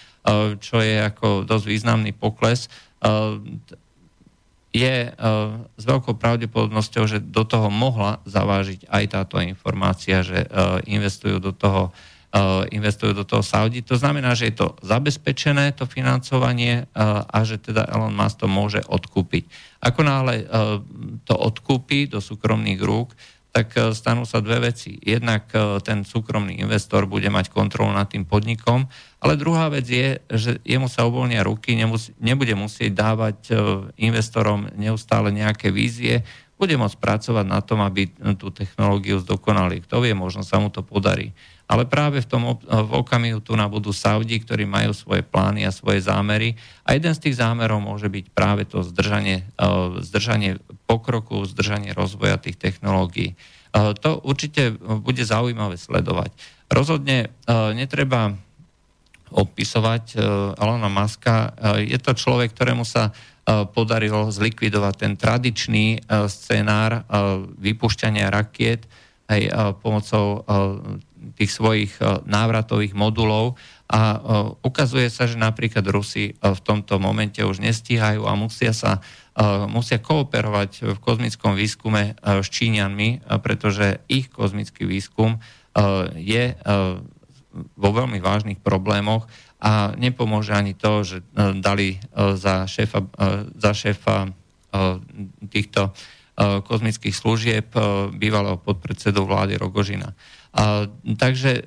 čo 0.63 0.79
je 0.79 1.03
ako 1.03 1.43
dosť 1.43 1.65
významný 1.67 2.15
pokles. 2.15 2.71
Je 4.73 4.95
s 5.77 5.83
veľkou 5.83 6.15
pravdepodobnosťou, 6.17 7.03
že 7.05 7.19
do 7.21 7.43
toho 7.45 7.67
mohla 7.69 8.23
zavážiť 8.25 8.87
aj 8.89 9.03
táto 9.11 9.37
informácia, 9.43 10.25
že 10.25 10.47
investujú 10.87 11.43
do 11.43 11.51
toho 11.51 11.91
investujú 12.73 13.13
do 13.13 13.21
toho 13.21 13.45
Saudi. 13.45 13.85
To 13.85 13.93
znamená, 13.93 14.33
že 14.33 14.49
je 14.49 14.65
to 14.65 14.73
zabezpečené, 14.81 15.77
to 15.77 15.85
financovanie 15.85 16.83
eh, 16.83 16.97
a 17.21 17.37
že 17.45 17.61
teda 17.61 17.85
Elon 17.93 18.17
Musk 18.17 18.41
to 18.41 18.47
môže 18.49 18.81
odkúpiť. 18.89 19.45
Ako 19.85 20.01
náhle 20.01 20.41
eh, 20.41 20.47
to 21.29 21.33
odkúpi 21.37 22.09
do 22.09 22.17
súkromných 22.17 22.81
rúk, 22.81 23.13
tak 23.53 23.77
stanú 23.93 24.25
sa 24.25 24.41
dve 24.41 24.73
veci. 24.73 24.97
Jednak 24.97 25.53
ten 25.85 26.01
súkromný 26.01 26.57
investor 26.57 27.05
bude 27.05 27.29
mať 27.29 27.53
kontrolu 27.53 27.93
nad 27.93 28.09
tým 28.09 28.25
podnikom, 28.25 28.89
ale 29.21 29.37
druhá 29.37 29.69
vec 29.69 29.85
je, 29.85 30.17
že 30.25 30.57
jemu 30.65 30.89
sa 30.89 31.05
uvoľnia 31.05 31.45
ruky, 31.45 31.77
nebude 32.17 32.57
musieť 32.57 32.97
dávať 32.97 33.53
investorom 34.01 34.73
neustále 34.73 35.29
nejaké 35.29 35.69
vízie, 35.69 36.25
bude 36.57 36.73
môcť 36.81 36.97
pracovať 36.97 37.45
na 37.45 37.61
tom, 37.61 37.85
aby 37.85 38.09
tú 38.41 38.49
technológiu 38.49 39.21
zdokonali. 39.21 39.85
Kto 39.85 40.01
vie, 40.01 40.17
možno 40.17 40.41
sa 40.41 40.57
mu 40.57 40.73
to 40.73 40.81
podarí. 40.81 41.29
Ale 41.63 41.87
práve 41.87 42.19
v 42.19 42.27
tom 42.27 42.59
v 42.59 42.91
okamihu 42.91 43.39
tu 43.39 43.55
na 43.55 43.71
budú 43.71 43.95
Saudi, 43.95 44.35
ktorí 44.37 44.67
majú 44.67 44.91
svoje 44.91 45.23
plány 45.23 45.63
a 45.63 45.71
svoje 45.71 46.03
zámery. 46.03 46.59
A 46.83 46.93
jeden 46.93 47.15
z 47.15 47.23
tých 47.23 47.39
zámerov 47.39 47.79
môže 47.79 48.11
byť 48.11 48.25
práve 48.35 48.67
to 48.67 48.83
zdržanie, 48.83 49.47
e, 49.55 50.03
zdržanie 50.03 50.59
pokroku, 50.85 51.39
zdržanie 51.47 51.95
rozvoja 51.95 52.35
tých 52.35 52.59
technológií. 52.59 53.33
E, 53.33 53.35
to 53.95 54.19
určite 54.21 54.75
bude 55.01 55.23
zaujímavé 55.23 55.79
sledovať. 55.79 56.35
Rozhodne 56.67 57.17
e, 57.25 57.57
netreba 57.73 58.35
opisovať 59.33 60.13
Alona 60.61 60.93
Maska. 60.93 61.57
Je 61.81 61.97
to 61.97 62.13
človek, 62.13 62.53
ktorému 62.53 62.85
sa 62.85 63.09
podarilo 63.73 64.29
zlikvidovať 64.29 64.93
ten 64.93 65.17
tradičný 65.17 66.05
scenár 66.29 67.01
vypušťania 67.57 68.29
rakiet 68.29 68.85
aj 69.33 69.41
pomocou 69.81 70.45
tých 71.35 71.51
svojich 71.51 71.91
e, 71.97 72.19
návratových 72.27 72.91
modulov. 72.91 73.55
A 73.87 73.99
e, 73.99 74.17
ukazuje 74.65 75.07
sa, 75.07 75.23
že 75.23 75.39
napríklad 75.39 75.87
Rusi 75.87 76.31
e, 76.31 76.33
v 76.35 76.59
tomto 76.59 76.99
momente 76.99 77.39
už 77.39 77.63
nestíhajú 77.63 78.27
a 78.27 78.33
musia 78.35 78.75
sa 78.75 78.99
musia 79.65 79.97
kooperovať 79.97 80.93
v 80.93 80.97
kozmickom 81.01 81.57
výskume 81.57 82.13
s 82.21 82.47
Číňanmi, 82.53 83.25
pretože 83.41 84.05
ich 84.05 84.29
kozmický 84.29 84.85
výskum 84.85 85.41
je 86.13 86.53
vo 87.73 87.89
veľmi 87.97 88.21
vážnych 88.21 88.61
problémoch 88.61 89.25
a 89.57 89.97
nepomôže 89.97 90.53
ani 90.53 90.77
to, 90.77 91.01
že 91.01 91.17
dali 91.65 91.97
za 92.13 92.69
šéfa, 92.69 93.09
za 93.57 93.71
šéfa 93.73 94.29
týchto 95.49 95.97
kozmických 96.39 97.13
služieb 97.13 97.69
bývalého 98.17 98.57
podpredsedu 98.57 99.21
vlády 99.21 99.53
Rogožina. 99.57 100.17
Takže 101.17 101.51
e, 101.57 101.61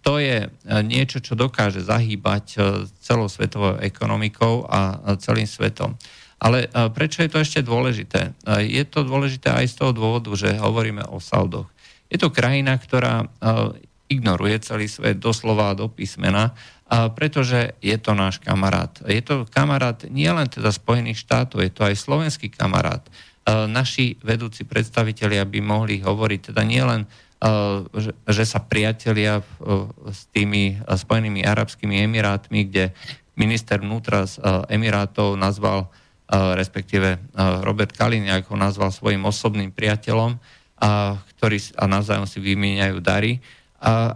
to 0.00 0.16
je 0.16 0.48
e, 0.48 0.50
niečo, 0.80 1.20
čo 1.20 1.36
dokáže 1.36 1.84
zahýbať 1.84 2.44
e, 2.56 2.58
celou 3.04 3.28
svetovou 3.28 3.76
ekonomikou 3.84 4.64
a 4.64 5.12
celým 5.20 5.44
svetom. 5.44 6.00
Ale 6.40 6.72
prečo 6.96 7.20
je 7.20 7.28
to 7.28 7.44
ešte 7.44 7.60
dôležité? 7.60 8.32
Je 8.64 8.80
to 8.88 9.04
dôležité 9.04 9.52
aj 9.52 9.66
z 9.68 9.74
toho 9.76 9.92
dôvodu, 9.92 10.32
že 10.32 10.56
hovoríme 10.56 11.04
o 11.12 11.20
Saudoch. 11.20 11.68
Je 12.08 12.16
to 12.16 12.32
krajina, 12.32 12.80
ktorá 12.80 13.28
ignoruje 14.08 14.56
celý 14.64 14.88
svet 14.88 15.20
doslova 15.20 15.76
do 15.76 15.92
písmena, 15.92 16.56
pretože 17.12 17.76
je 17.84 17.92
to 18.00 18.16
náš 18.16 18.40
kamarát. 18.40 18.88
Je 19.04 19.20
to 19.20 19.44
kamarát 19.52 20.00
nielen 20.08 20.48
teda 20.48 20.72
Spojených 20.72 21.20
štátov, 21.28 21.60
je 21.60 21.76
to 21.76 21.84
aj 21.84 22.00
slovenský 22.00 22.48
kamarát. 22.48 23.04
Naši 23.48 24.20
vedúci 24.20 24.68
predstavitelia 24.68 25.46
by 25.48 25.60
mohli 25.64 26.02
hovoriť 26.04 26.40
teda 26.52 26.62
nielen 26.64 27.08
že, 27.96 28.12
že 28.28 28.44
sa 28.44 28.60
priatelia 28.60 29.40
s 30.12 30.28
tými 30.28 30.76
Spojenými 30.84 31.40
arabskými 31.40 32.04
emirátmi, 32.04 32.68
kde 32.68 32.92
minister 33.32 33.80
vnútra 33.80 34.28
z 34.28 34.44
Emirátov 34.68 35.40
nazval, 35.40 35.88
respektíve 36.28 37.16
Robert 37.64 37.96
Kaliniak 37.96 38.52
ho 38.52 38.56
nazval 38.60 38.92
svojim 38.92 39.24
osobným 39.24 39.72
priateľom, 39.72 40.36
ktorí 41.36 41.58
a 41.80 41.88
navzájom 41.88 42.28
si 42.28 42.44
vymieňajú 42.44 43.00
dary. 43.00 43.40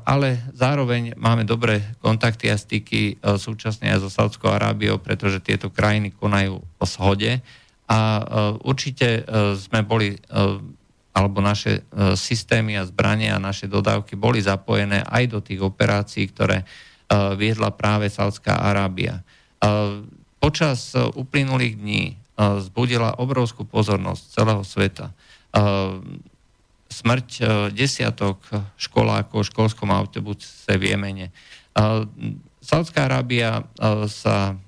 Ale 0.05 0.45
zároveň 0.53 1.17
máme 1.17 1.49
dobré 1.49 1.81
kontakty 2.05 2.53
a 2.53 2.61
styky 2.61 3.17
súčasne 3.41 3.89
aj 3.89 4.05
so 4.05 4.13
Saudskou 4.13 4.53
Arábiou, 4.53 5.01
pretože 5.01 5.41
tieto 5.41 5.73
krajiny 5.73 6.13
konajú 6.13 6.61
o 6.61 6.85
shode 6.85 7.41
a 7.85 8.01
určite 8.65 9.25
sme 9.61 9.85
boli 9.85 10.17
alebo 11.15 11.39
naše 11.39 11.81
e, 11.87 12.19
systémy 12.19 12.75
a 12.75 12.83
zbrania 12.83 13.39
a 13.39 13.43
naše 13.43 13.71
dodávky 13.71 14.19
boli 14.19 14.43
zapojené 14.43 15.07
aj 15.07 15.25
do 15.31 15.39
tých 15.39 15.63
operácií, 15.63 16.27
ktoré 16.27 16.61
e, 16.61 16.67
viedla 17.39 17.71
práve 17.71 18.11
Saudská 18.11 18.59
Arábia. 18.59 19.23
E, 19.23 19.23
počas 20.43 20.93
uplynulých 20.93 21.75
dní 21.79 22.05
zbudila 22.35 23.23
obrovskú 23.23 23.63
pozornosť 23.63 24.23
celého 24.35 24.61
sveta. 24.67 25.15
Smrť 26.91 27.29
desiatok 27.71 28.43
školákov 28.75 29.47
v 29.47 29.51
školskom 29.55 29.95
autobuse 29.95 30.75
v 30.75 30.83
Jemene. 30.93 31.31
Saudská 32.59 33.07
Arábia 33.07 33.63
sa 34.11 34.59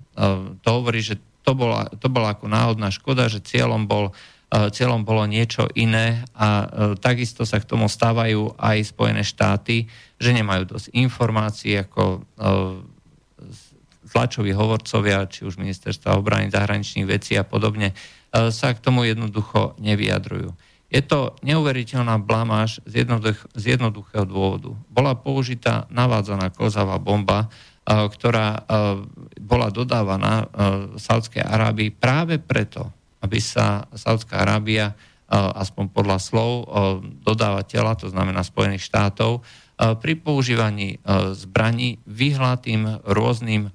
to 0.62 0.68
hovorí, 0.70 1.02
že 1.02 1.18
to 1.46 1.54
bola, 1.54 1.86
to 2.02 2.10
bola 2.10 2.34
ako 2.34 2.50
náhodná 2.50 2.90
škoda, 2.90 3.30
že 3.30 3.38
cieľom 3.38 3.86
bol 3.86 4.10
cieľom 4.46 5.02
bolo 5.02 5.26
niečo 5.26 5.66
iné 5.74 6.22
a 6.38 6.70
takisto 7.02 7.42
sa 7.42 7.58
k 7.58 7.66
tomu 7.66 7.90
stávajú 7.90 8.54
aj 8.54 8.94
Spojené 8.94 9.26
štáty, 9.26 9.90
že 10.22 10.30
nemajú 10.30 10.70
dosť 10.70 10.86
informácií 10.94 11.74
ako 11.82 12.22
tlačoví 14.06 14.54
hovorcovia, 14.54 15.26
či 15.26 15.42
už 15.42 15.58
ministerstva 15.58 16.14
obrany, 16.14 16.54
zahraničných 16.54 17.10
vecí 17.10 17.34
a 17.34 17.42
podobne, 17.42 17.90
sa 18.30 18.70
k 18.70 18.78
tomu 18.78 19.02
jednoducho 19.02 19.74
nevyjadrujú. 19.82 20.54
Je 20.94 21.02
to 21.02 21.34
neuveriteľná 21.42 22.22
blamáž 22.22 22.78
z, 22.86 23.02
jednoduch, 23.02 23.50
z 23.50 23.74
jednoduchého 23.74 24.22
dôvodu. 24.22 24.78
Bola 24.86 25.18
použitá 25.18 25.90
navádzaná 25.90 26.54
klzavá 26.54 27.02
bomba, 27.02 27.50
ktorá 27.86 28.66
bola 29.38 29.70
dodávaná 29.70 30.50
Saudskej 30.98 31.46
Arábii 31.46 31.94
práve 31.94 32.42
preto, 32.42 32.90
aby 33.22 33.38
sa 33.38 33.86
Saudská 33.94 34.42
Arábia, 34.42 34.90
aspoň 35.30 35.94
podľa 35.94 36.18
slov 36.18 36.50
dodávateľa, 37.22 38.02
to 38.02 38.06
znamená 38.10 38.42
Spojených 38.42 38.86
štátov, 38.86 39.46
pri 39.76 40.12
používaní 40.18 40.98
zbraní 41.34 42.02
vyhla 42.10 42.58
tým 42.58 43.02
rôznym 43.06 43.70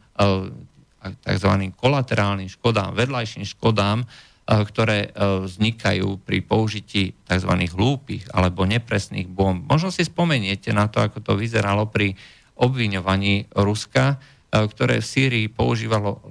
tzv. 1.24 1.52
kolaterálnym 1.76 2.52
škodám, 2.52 2.96
vedľajším 2.96 3.48
škodám, 3.48 4.04
ktoré 4.52 5.14
vznikajú 5.16 6.20
pri 6.28 6.44
použití 6.44 7.16
tzv. 7.24 7.54
hlúpych 7.72 8.28
alebo 8.36 8.68
nepresných 8.68 9.32
bomb. 9.32 9.64
Možno 9.64 9.94
si 9.94 10.04
spomeniete 10.04 10.76
na 10.76 10.92
to, 10.92 11.00
ako 11.00 11.24
to 11.24 11.34
vyzeralo 11.40 11.88
pri 11.88 12.20
obviňovaní 12.62 13.50
Ruska, 13.58 14.22
ktoré 14.54 15.02
v 15.02 15.10
Sýrii 15.10 15.46
používalo 15.50 16.22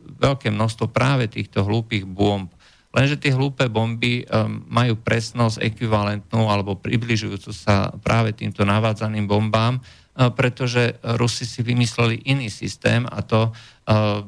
veľké 0.00 0.48
množstvo 0.48 0.88
práve 0.88 1.28
týchto 1.28 1.68
hlúpých 1.68 2.08
bomb. 2.08 2.48
Lenže 2.92 3.16
tie 3.16 3.32
hlúpe 3.32 3.72
bomby 3.72 4.28
um, 4.28 4.68
majú 4.68 5.00
presnosť 5.00 5.64
ekvivalentnú 5.64 6.44
alebo 6.44 6.76
približujúcu 6.76 7.48
sa 7.48 7.88
práve 8.04 8.36
týmto 8.36 8.68
navádzaným 8.68 9.24
bombám, 9.24 9.80
pretože 10.12 11.00
Rusi 11.16 11.48
si 11.48 11.64
vymysleli 11.64 12.20
iný 12.28 12.52
systém 12.52 13.08
a 13.08 13.24
to 13.24 13.48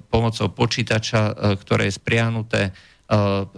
pomocou 0.08 0.48
počítača, 0.48 1.52
ktoré 1.60 1.92
je 1.92 2.00
spriahnuté, 2.00 2.72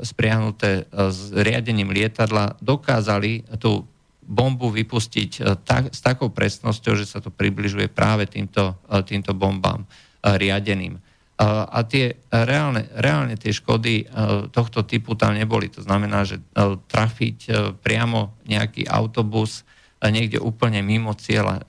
spriahnuté 0.03 0.91
s 0.91 1.31
riadením 1.31 1.95
lietadla, 1.95 2.59
dokázali 2.59 3.47
tú 3.63 3.87
bombu 4.27 4.69
vypustiť 4.75 5.63
tak, 5.63 5.95
s 5.95 6.03
takou 6.03 6.35
presnosťou, 6.35 6.99
že 6.99 7.07
sa 7.07 7.23
to 7.23 7.31
približuje 7.31 7.87
práve 7.87 8.27
týmto, 8.27 8.75
týmto 9.07 9.33
bombám 9.33 9.87
riadeným. 10.21 10.99
A 11.37 11.85
tie 11.85 12.17
reálne, 12.33 12.89
reálne 12.97 13.37
tie 13.37 13.53
škody 13.53 13.95
e, 14.01 14.05
tohto 14.49 14.89
typu 14.89 15.13
tam 15.21 15.37
neboli. 15.37 15.69
To 15.69 15.85
znamená, 15.85 16.25
že 16.25 16.41
e, 16.41 16.43
trafiť 16.89 17.39
e, 17.45 17.51
priamo 17.77 18.41
nejaký 18.49 18.89
autobus 18.89 19.69
niekde 20.01 20.41
úplne 20.41 20.81
mimo 20.81 21.13
cieľa. 21.13 21.61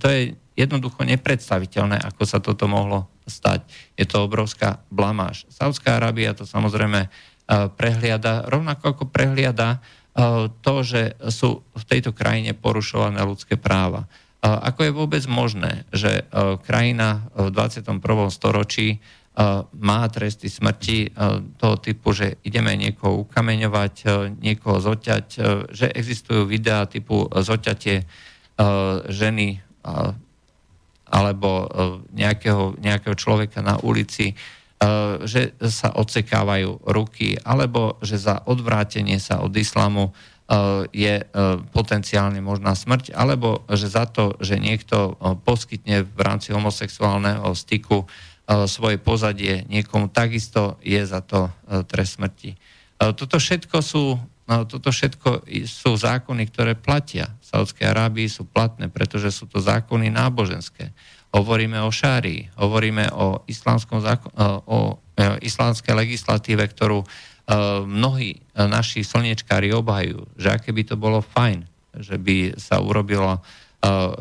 To 0.00 0.06
je 0.08 0.36
jednoducho 0.52 1.00
nepredstaviteľné, 1.04 1.96
ako 1.96 2.22
sa 2.28 2.44
toto 2.44 2.68
mohlo 2.68 3.08
stať. 3.24 3.64
Je 3.96 4.04
to 4.04 4.24
obrovská 4.24 4.84
blamáž. 4.92 5.48
Saudská 5.48 5.96
Arábia 5.96 6.32
to 6.32 6.48
samozrejme 6.48 7.08
prehliada, 7.76 8.48
rovnako 8.48 8.96
ako 8.96 9.04
prehliada 9.12 9.84
to, 10.64 10.74
že 10.80 11.12
sú 11.28 11.60
v 11.76 11.84
tejto 11.84 12.16
krajine 12.16 12.56
porušované 12.56 13.20
ľudské 13.20 13.60
práva. 13.60 14.08
Ako 14.40 14.88
je 14.88 14.92
vôbec 14.96 15.24
možné, 15.28 15.84
že 15.92 16.22
e, 16.22 16.56
krajina 16.64 17.28
v 17.34 17.52
21. 17.52 18.00
storočí 18.32 19.02
má 19.76 20.08
tresty 20.08 20.48
smrti 20.48 21.12
toho 21.60 21.76
typu, 21.76 22.16
že 22.16 22.40
ideme 22.40 22.72
niekoho 22.72 23.28
ukameňovať, 23.28 23.94
niekoho 24.40 24.80
zoťať, 24.80 25.26
že 25.76 25.92
existujú 25.92 26.48
videá 26.48 26.88
typu 26.88 27.28
zoťatie 27.28 28.08
ženy 29.12 29.60
alebo 31.04 31.68
nejakého, 32.16 32.80
nejakého 32.80 33.12
človeka 33.12 33.60
na 33.60 33.76
ulici, 33.84 34.32
že 35.24 35.56
sa 35.72 35.88
odsekávajú 35.96 36.84
ruky, 36.84 37.40
alebo 37.40 37.96
že 38.04 38.20
za 38.20 38.44
odvrátenie 38.44 39.16
sa 39.16 39.40
od 39.40 39.56
islamu 39.56 40.12
Eh, 40.46 40.86
je 40.94 41.14
eh, 41.18 41.28
potenciálne 41.74 42.38
možná 42.38 42.78
smrť, 42.78 43.10
alebo 43.18 43.66
že 43.66 43.90
za 43.90 44.06
to, 44.06 44.38
že 44.38 44.62
niekto 44.62 45.18
poskytne 45.42 46.06
v 46.06 46.20
rámci 46.22 46.54
homosexuálneho 46.54 47.50
styku 47.54 48.06
svoje 48.46 48.94
pozadie 49.02 49.66
niekomu, 49.66 50.06
takisto 50.06 50.78
je 50.78 51.02
za 51.02 51.18
to 51.18 51.50
trest 51.90 52.14
smrti. 52.14 52.54
Toto 52.94 53.42
všetko 53.42 53.82
sú, 53.82 54.14
toto 54.46 54.94
všetko 54.94 55.50
sú 55.66 55.90
zákony, 55.98 56.46
ktoré 56.54 56.78
platia. 56.78 57.26
V 57.42 57.44
Saudskej 57.50 57.90
Arábii 57.90 58.30
sú 58.30 58.46
platné, 58.46 58.86
pretože 58.86 59.34
sú 59.34 59.50
to 59.50 59.58
zákony 59.58 60.14
náboženské. 60.14 60.94
Hovoríme 61.34 61.82
o 61.82 61.90
šárii, 61.90 62.52
hovoríme 62.58 63.10
o, 63.12 63.42
islamskom 63.50 64.00
zákon, 64.00 64.30
o 64.66 64.98
islamskej 65.40 65.96
legislatíve, 65.96 66.64
ktorú 66.68 67.02
Eh, 67.46 67.54
mnohí 67.86 68.42
naši 68.58 69.06
slniečkári 69.06 69.70
obhajú, 69.70 70.26
že 70.34 70.50
aké 70.50 70.74
by 70.74 70.82
to 70.82 70.98
bolo 70.98 71.22
fajn, 71.22 71.62
že 71.94 72.18
by 72.18 72.58
sa 72.58 72.82
urobilo, 72.82 73.38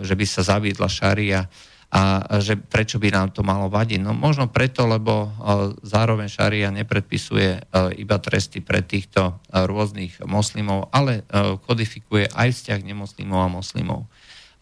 že 0.06 0.14
by 0.14 0.26
sa 0.30 0.46
zaviedla 0.46 0.86
šaria 0.86 1.50
a 1.90 2.22
že 2.38 2.54
prečo 2.60 3.02
by 3.02 3.10
nám 3.10 3.34
to 3.34 3.42
malo 3.42 3.66
vadiť. 3.66 3.98
No 3.98 4.14
možno 4.14 4.46
preto, 4.46 4.86
lebo 4.86 5.32
zároveň 5.82 6.30
šaria 6.30 6.70
nepredpisuje 6.70 7.66
iba 7.98 8.18
tresty 8.22 8.62
pre 8.62 8.86
týchto 8.86 9.42
rôznych 9.50 10.22
moslimov, 10.28 10.92
ale 10.94 11.26
kodifikuje 11.66 12.30
aj 12.30 12.52
vzťah 12.52 12.80
nemoslimov 12.86 13.40
a 13.42 13.50
moslimov. 13.50 14.06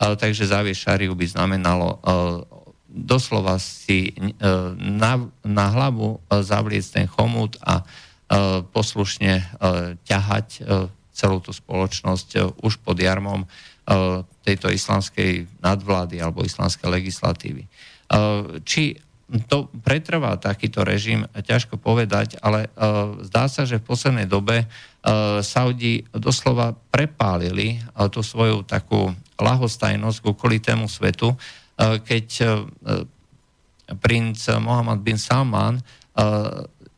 Takže 0.03 0.43
šariu 0.75 1.15
by 1.15 1.25
znamenalo 1.31 2.03
doslova 2.91 3.55
si 3.57 4.11
na, 4.77 5.23
na 5.41 5.65
hlavu 5.71 6.19
zavliecť 6.27 6.89
ten 6.91 7.07
chomút 7.07 7.55
a 7.63 7.87
E, 8.33 8.63
poslušne 8.65 9.33
e, 9.37 9.43
ťahať 10.07 10.47
e, 10.57 10.61
celú 11.13 11.37
tú 11.37 11.53
spoločnosť 11.53 12.57
už 12.65 12.81
pod 12.81 12.97
jarmom 12.97 13.45
tejto 14.47 14.71
islamskej 14.71 15.45
nadvlády 15.59 16.17
alebo 16.23 16.41
islamskej 16.41 16.87
legislatívy. 16.87 17.67
Či 18.63 18.95
to 19.51 19.67
pretrvá 19.83 20.39
takýto 20.39 20.87
režim, 20.87 21.27
ťažko 21.35 21.75
povedať, 21.77 22.39
ale 22.39 22.71
zdá 23.27 23.51
sa, 23.51 23.67
že 23.67 23.83
v 23.83 23.87
poslednej 23.91 24.23
dobe 24.23 24.71
Saudi 25.43 26.07
doslova 26.15 26.79
prepálili 26.95 27.83
tú 28.07 28.23
svoju 28.23 28.63
takú 28.63 29.11
lahostajnosť 29.39 30.17
k 30.21 30.29
okolitému 30.29 30.85
svetu, 30.85 31.33
keď 31.79 32.27
princ 33.97 34.37
Mohammed 34.61 35.01
bin 35.01 35.17
Salman 35.17 35.81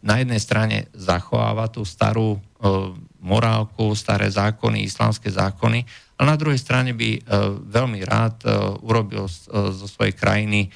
na 0.05 0.21
jednej 0.21 0.37
strane 0.37 0.77
zachováva 0.93 1.65
tú 1.65 1.81
starú 1.81 2.37
e, 2.37 2.39
morálku, 3.25 3.97
staré 3.97 4.29
zákony, 4.29 4.85
islamské 4.85 5.33
zákony, 5.33 5.81
a 6.15 6.21
na 6.23 6.37
druhej 6.37 6.61
strane 6.61 6.93
by 6.93 7.09
e, 7.17 7.19
veľmi 7.65 8.05
rád 8.05 8.45
e, 8.45 8.47
urobil 8.85 9.25
e, 9.25 9.33
zo 9.73 9.87
svojej 9.89 10.13
krajiny 10.13 10.61
e, 10.61 10.69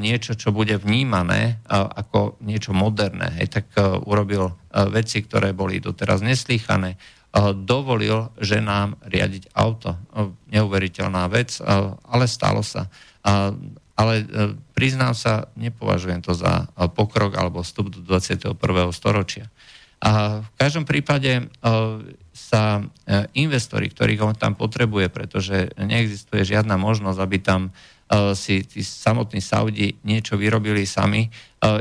niečo, 0.00 0.32
čo 0.34 0.56
bude 0.56 0.80
vnímané 0.80 1.40
e, 1.46 1.54
ako 1.76 2.40
niečo 2.40 2.72
moderné. 2.72 3.44
Hej, 3.44 3.60
tak 3.60 3.66
e, 3.76 3.84
urobil 4.08 4.50
e, 4.50 4.52
veci, 4.88 5.20
ktoré 5.20 5.52
boli 5.52 5.76
doteraz 5.78 6.24
neslýchané. 6.24 6.96
E, 7.32 7.56
dovolil 7.56 8.28
ženám 8.36 9.00
riadiť 9.08 9.56
auto. 9.56 9.96
E, 9.96 10.28
neuveriteľná 10.52 11.32
vec, 11.32 11.56
e, 11.56 11.64
ale 12.04 12.28
stalo 12.28 12.60
sa. 12.60 12.92
Ale 13.92 14.26
priznám 14.74 15.14
sa, 15.14 15.46
nepovažujem 15.54 16.26
to 16.26 16.34
za 16.34 16.66
pokrok 16.98 17.38
alebo 17.38 17.62
vstup 17.62 17.94
do 17.94 18.02
21. 18.02 18.58
storočia. 18.90 19.46
A 20.02 20.42
v 20.42 20.50
každom 20.58 20.82
prípade 20.82 21.46
sa 22.34 22.82
investori, 23.38 23.86
ktorých 23.86 24.26
on 24.26 24.34
tam 24.34 24.58
potrebuje, 24.58 25.06
pretože 25.06 25.70
neexistuje 25.78 26.42
žiadna 26.42 26.74
možnosť, 26.82 27.18
aby 27.22 27.38
tam 27.38 27.70
si 28.34 28.66
tí 28.66 28.82
samotní 28.82 29.38
Saudi 29.38 29.94
niečo 30.02 30.34
vyrobili 30.34 30.82
sami. 30.82 31.30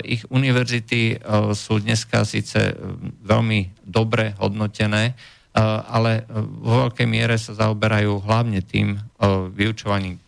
Ich 0.05 0.21
univerzity 0.29 1.25
sú 1.57 1.81
dneska 1.81 2.21
síce 2.21 2.77
veľmi 3.25 3.81
dobre 3.81 4.37
hodnotené, 4.37 5.17
ale 5.57 6.23
vo 6.63 6.87
veľkej 6.87 7.07
miere 7.07 7.35
sa 7.35 7.51
zaoberajú 7.51 8.23
hlavne 8.23 8.63
tým 8.63 8.95
vyučovaním 9.51 10.19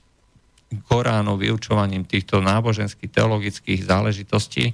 Koránu, 0.73 1.37
vyučovaním 1.37 2.01
týchto 2.03 2.41
náboženských, 2.41 3.13
teologických 3.13 3.85
záležitostí. 3.85 4.73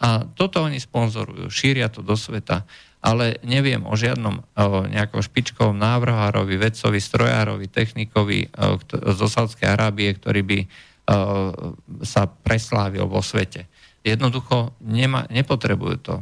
A 0.00 0.24
toto 0.32 0.64
oni 0.64 0.80
sponzorujú, 0.80 1.52
šíria 1.52 1.92
to 1.92 2.00
do 2.00 2.16
sveta, 2.16 2.64
ale 3.04 3.36
neviem 3.44 3.84
o 3.84 3.92
žiadnom 3.92 4.40
nejakom 4.88 5.20
špičkovom 5.20 5.76
návrhárovi, 5.76 6.56
vedcovi, 6.56 6.96
strojárovi, 6.96 7.68
technikovi 7.68 8.48
zo 8.90 9.26
Sádskej 9.28 9.68
Arábie, 9.68 10.16
ktorý 10.16 10.40
by 10.42 10.58
sa 12.06 12.24
preslávil 12.24 13.04
vo 13.04 13.20
svete. 13.20 13.68
Jednoducho 14.00 14.74
nema, 14.80 15.28
nepotrebujú 15.28 15.96
to. 16.00 16.16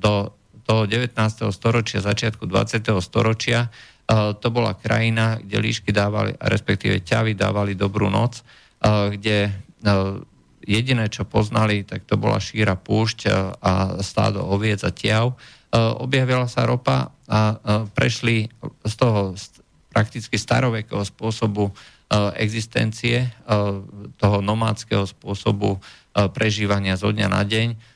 Do 0.00 0.32
toho 0.64 0.88
19. 0.88 1.16
storočia, 1.52 2.00
začiatku 2.00 2.48
20. 2.48 2.80
storočia 3.04 3.68
to 4.40 4.48
bola 4.52 4.76
krajina, 4.76 5.40
kde 5.40 5.56
líšky 5.64 5.88
dávali, 5.88 6.36
respektíve 6.36 7.00
ťavy 7.00 7.32
dávali 7.32 7.72
dobrú 7.72 8.12
noc, 8.12 8.44
kde 8.84 9.48
jediné, 10.64 11.08
čo 11.12 11.28
poznali, 11.28 11.84
tak 11.84 12.04
to 12.08 12.16
bola 12.16 12.40
šíra 12.40 12.76
púšť 12.76 13.18
a 13.60 14.00
stádo 14.00 14.44
oviec 14.44 14.80
a 14.84 14.92
tiav. 14.92 15.36
Objavila 15.76 16.48
sa 16.48 16.68
ropa 16.68 17.12
a 17.24 17.56
prešli 17.96 18.48
z 18.84 18.94
toho 18.96 19.32
prakticky 19.88 20.36
starovekého 20.36 21.04
spôsobu 21.04 21.72
existencie, 22.36 23.32
toho 24.20 24.38
nomádskeho 24.44 25.08
spôsobu 25.08 25.80
prežívania 26.36 27.00
zo 27.00 27.08
dňa 27.08 27.28
na 27.32 27.42
deň, 27.42 27.93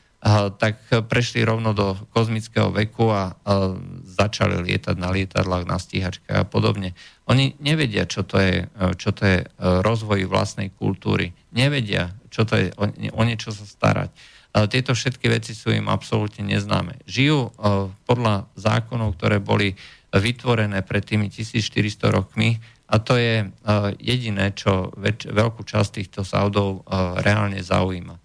tak 0.59 0.83
prešli 1.07 1.47
rovno 1.47 1.71
do 1.71 1.95
kozmického 2.11 2.75
veku 2.75 3.07
a 3.07 3.39
začali 4.03 4.59
lietať 4.67 4.99
na 4.99 5.15
lietadlách, 5.15 5.63
na 5.63 5.79
stíhačkách 5.79 6.43
a 6.43 6.49
podobne. 6.49 6.99
Oni 7.31 7.55
nevedia, 7.63 8.03
čo 8.03 8.27
to 8.27 8.43
je, 8.43 8.67
čo 8.99 9.15
to 9.15 9.23
je 9.23 9.39
rozvoj 9.61 10.27
vlastnej 10.27 10.75
kultúry. 10.75 11.31
Nevedia, 11.55 12.19
čo 12.35 12.43
to 12.43 12.59
je 12.59 12.75
o, 12.75 12.91
niečo 13.23 13.55
sa 13.55 13.63
starať. 13.63 14.11
Tieto 14.75 14.97
všetky 14.97 15.31
veci 15.31 15.55
sú 15.55 15.71
im 15.71 15.87
absolútne 15.87 16.43
neznáme. 16.43 16.99
Žijú 17.07 17.55
podľa 18.03 18.51
zákonov, 18.59 19.15
ktoré 19.15 19.39
boli 19.39 19.79
vytvorené 20.11 20.83
pred 20.83 21.05
tými 21.07 21.31
1400 21.31 22.11
rokmi 22.11 22.59
a 22.91 22.97
to 22.99 23.15
je 23.21 23.45
jediné, 24.03 24.51
čo 24.57 24.91
veľkú 25.31 25.63
časť 25.63 26.03
týchto 26.03 26.27
Saudov 26.27 26.83
reálne 27.23 27.63
zaujíma. 27.63 28.19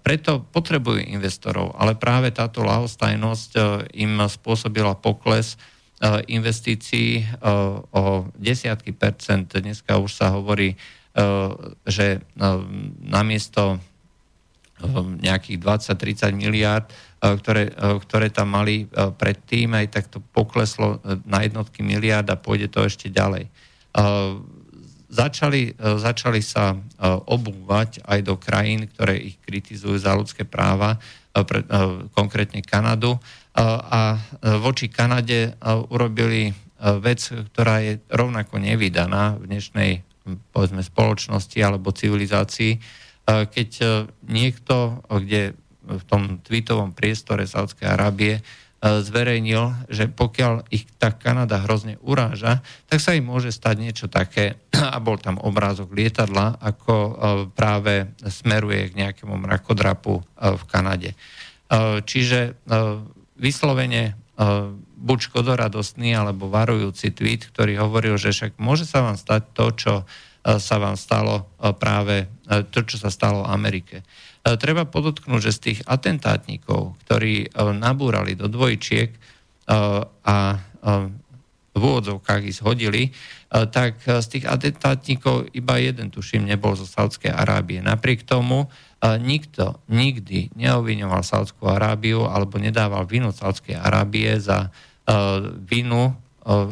Preto 0.00 0.40
potrebujú 0.40 1.04
investorov, 1.04 1.76
ale 1.76 1.92
práve 1.92 2.32
táto 2.32 2.64
lahostajnosť 2.64 3.50
e, 3.52 3.60
im 4.06 4.16
spôsobila 4.24 4.96
pokles 4.96 5.52
e, 5.52 5.56
investícií 6.32 7.20
e, 7.20 7.24
o 7.92 8.24
desiatky 8.40 8.96
percent. 8.96 9.52
Dneska 9.52 10.00
už 10.00 10.12
sa 10.16 10.32
hovorí, 10.32 10.76
že 11.90 12.22
namiesto 13.02 13.82
nejakých 15.18 15.58
20-30 15.58 16.38
miliárd, 16.38 16.86
ktoré, 17.18 17.74
ktoré 17.74 18.30
tam 18.30 18.54
mali 18.54 18.86
predtým, 18.94 19.74
aj 19.74 19.86
tak 19.90 20.04
to 20.06 20.22
pokleslo 20.22 21.02
na 21.26 21.42
jednotky 21.42 21.82
miliárd 21.82 22.30
a 22.30 22.38
pôjde 22.38 22.70
to 22.70 22.86
ešte 22.86 23.10
ďalej 23.10 23.50
začali, 25.10 25.74
e, 25.74 25.98
začali 25.98 26.40
sa 26.40 26.72
e, 26.72 26.76
obúvať 27.26 28.00
aj 28.06 28.20
do 28.22 28.38
krajín, 28.38 28.86
ktoré 28.86 29.18
ich 29.18 29.36
kritizujú 29.42 29.98
za 29.98 30.14
ľudské 30.14 30.46
práva, 30.46 30.96
e, 31.34 31.42
konkrétne 32.14 32.62
Kanadu. 32.62 33.18
A 33.50 34.14
voči 34.62 34.86
Kanade 34.86 35.58
urobili 35.90 36.54
vec, 37.02 37.18
ktorá 37.50 37.82
je 37.82 37.98
rovnako 38.06 38.62
nevydaná 38.62 39.34
v 39.42 39.50
dnešnej 39.50 39.90
povedzme, 40.54 40.86
spoločnosti 40.86 41.58
alebo 41.58 41.90
civilizácii, 41.90 42.78
keď 43.26 43.70
niekto, 44.22 45.02
kde 45.02 45.58
v 45.82 46.02
tom 46.06 46.38
tweetovom 46.46 46.94
priestore 46.94 47.42
Saudskej 47.42 47.90
Arábie 47.90 48.38
zverejnil, 48.80 49.92
že 49.92 50.08
pokiaľ 50.08 50.72
ich 50.72 50.88
tá 50.96 51.12
Kanada 51.12 51.60
hrozne 51.60 52.00
uráža, 52.00 52.64
tak 52.88 53.04
sa 53.04 53.12
im 53.12 53.28
môže 53.28 53.52
stať 53.52 53.76
niečo 53.76 54.06
také, 54.08 54.56
a 54.96 54.96
bol 54.96 55.20
tam 55.20 55.36
obrázok 55.36 55.92
lietadla, 55.92 56.56
ako 56.56 56.94
e, 56.96 57.12
práve 57.52 58.08
smeruje 58.24 58.88
k 58.88 58.96
nejakému 59.04 59.36
mrakodrapu 59.36 60.20
e, 60.20 60.22
v 60.56 60.62
Kanade. 60.64 61.12
Čiže 62.02 62.66
vyslovene 63.38 64.18
buď 64.98 65.18
škodoradostný 65.30 66.18
alebo 66.18 66.50
varujúci 66.50 67.14
tweet, 67.14 67.46
ktorý 67.46 67.78
hovoril, 67.78 68.18
že 68.18 68.34
však 68.34 68.58
môže 68.58 68.82
sa 68.90 69.06
vám 69.06 69.14
stať 69.14 69.42
to, 69.54 69.66
čo 69.78 69.92
sa 70.42 70.76
vám 70.82 70.98
stalo 70.98 71.46
práve, 71.78 72.26
to, 72.74 72.82
čo 72.82 72.98
sa 72.98 73.06
stalo 73.06 73.46
Amerike. 73.46 74.02
E, 74.40 74.56
treba 74.56 74.88
podotknúť, 74.88 75.40
že 75.40 75.52
z 75.52 75.60
tých 75.60 75.80
atentátnikov, 75.84 76.96
ktorí 77.04 77.34
e, 77.44 77.48
nabúrali 77.76 78.32
do 78.32 78.48
dvojčiek 78.48 79.12
e, 79.12 79.18
a 80.24 80.36
v 81.70 81.82
úvodzovkách 81.86 82.42
ich 82.48 82.56
zhodili, 82.56 83.12
tak 83.52 84.00
z 84.00 84.26
tých 84.26 84.48
atentátnikov 84.48 85.52
iba 85.52 85.76
jeden, 85.76 86.08
tuším, 86.08 86.48
nebol 86.48 86.72
zo 86.72 86.88
Saudskej 86.88 87.28
Arábie. 87.28 87.84
Napriek 87.84 88.24
tomu 88.24 88.72
nikto 89.04 89.76
nikdy 89.92 90.48
neobviňoval 90.56 91.20
Saudskú 91.20 91.68
Arábiu 91.68 92.24
alebo 92.24 92.56
nedával 92.56 93.04
vinu 93.04 93.28
Saudskej 93.28 93.76
Arábie 93.76 94.40
za 94.40 94.72
vinu, 95.68 96.16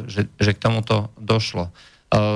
že, 0.09 0.25
že 0.41 0.57
k 0.57 0.59
tomuto 0.59 1.13
došlo. 1.21 1.69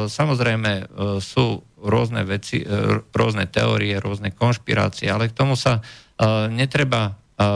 Samozrejme 0.05 0.93
sú 1.25 1.65
rôzne 1.83 2.23
veci, 2.23 2.63
e, 2.63 3.03
rôzne 3.11 3.45
teórie, 3.51 3.99
rôzne 3.99 4.31
konšpirácie, 4.31 5.11
ale 5.11 5.27
k 5.29 5.35
tomu 5.35 5.59
sa 5.59 5.79
e, 5.79 5.81
netreba 6.47 7.11
e, 7.11 7.11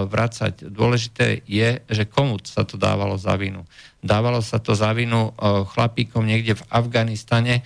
vracať. 0.05 0.67
Dôležité 0.67 1.47
je, 1.47 1.79
že 1.87 2.03
komu 2.05 2.37
sa 2.43 2.67
to 2.67 2.75
dávalo 2.75 3.15
za 3.15 3.39
vinu. 3.39 3.63
Dávalo 4.03 4.43
sa 4.43 4.61
to 4.61 4.77
za 4.77 4.93
vinu 4.93 5.33
chlapíkom 5.41 6.23
niekde 6.23 6.53
v 6.55 6.67
Afganistane, 6.69 7.65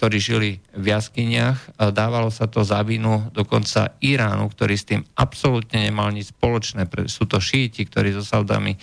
ktorí 0.00 0.16
žili 0.16 0.50
v 0.72 0.84
jaskyniach. 0.88 1.76
Dávalo 1.92 2.32
sa 2.32 2.48
to 2.48 2.64
za 2.64 2.80
vinu 2.80 3.28
dokonca 3.28 3.92
Iránu, 4.00 4.48
ktorý 4.48 4.74
s 4.74 4.88
tým 4.88 5.04
absolútne 5.14 5.84
nemal 5.84 6.08
nič 6.16 6.32
spoločné. 6.32 6.88
Sú 7.12 7.28
to 7.28 7.44
šíti, 7.44 7.84
ktorí 7.84 8.16
so 8.16 8.24
Saudami 8.24 8.80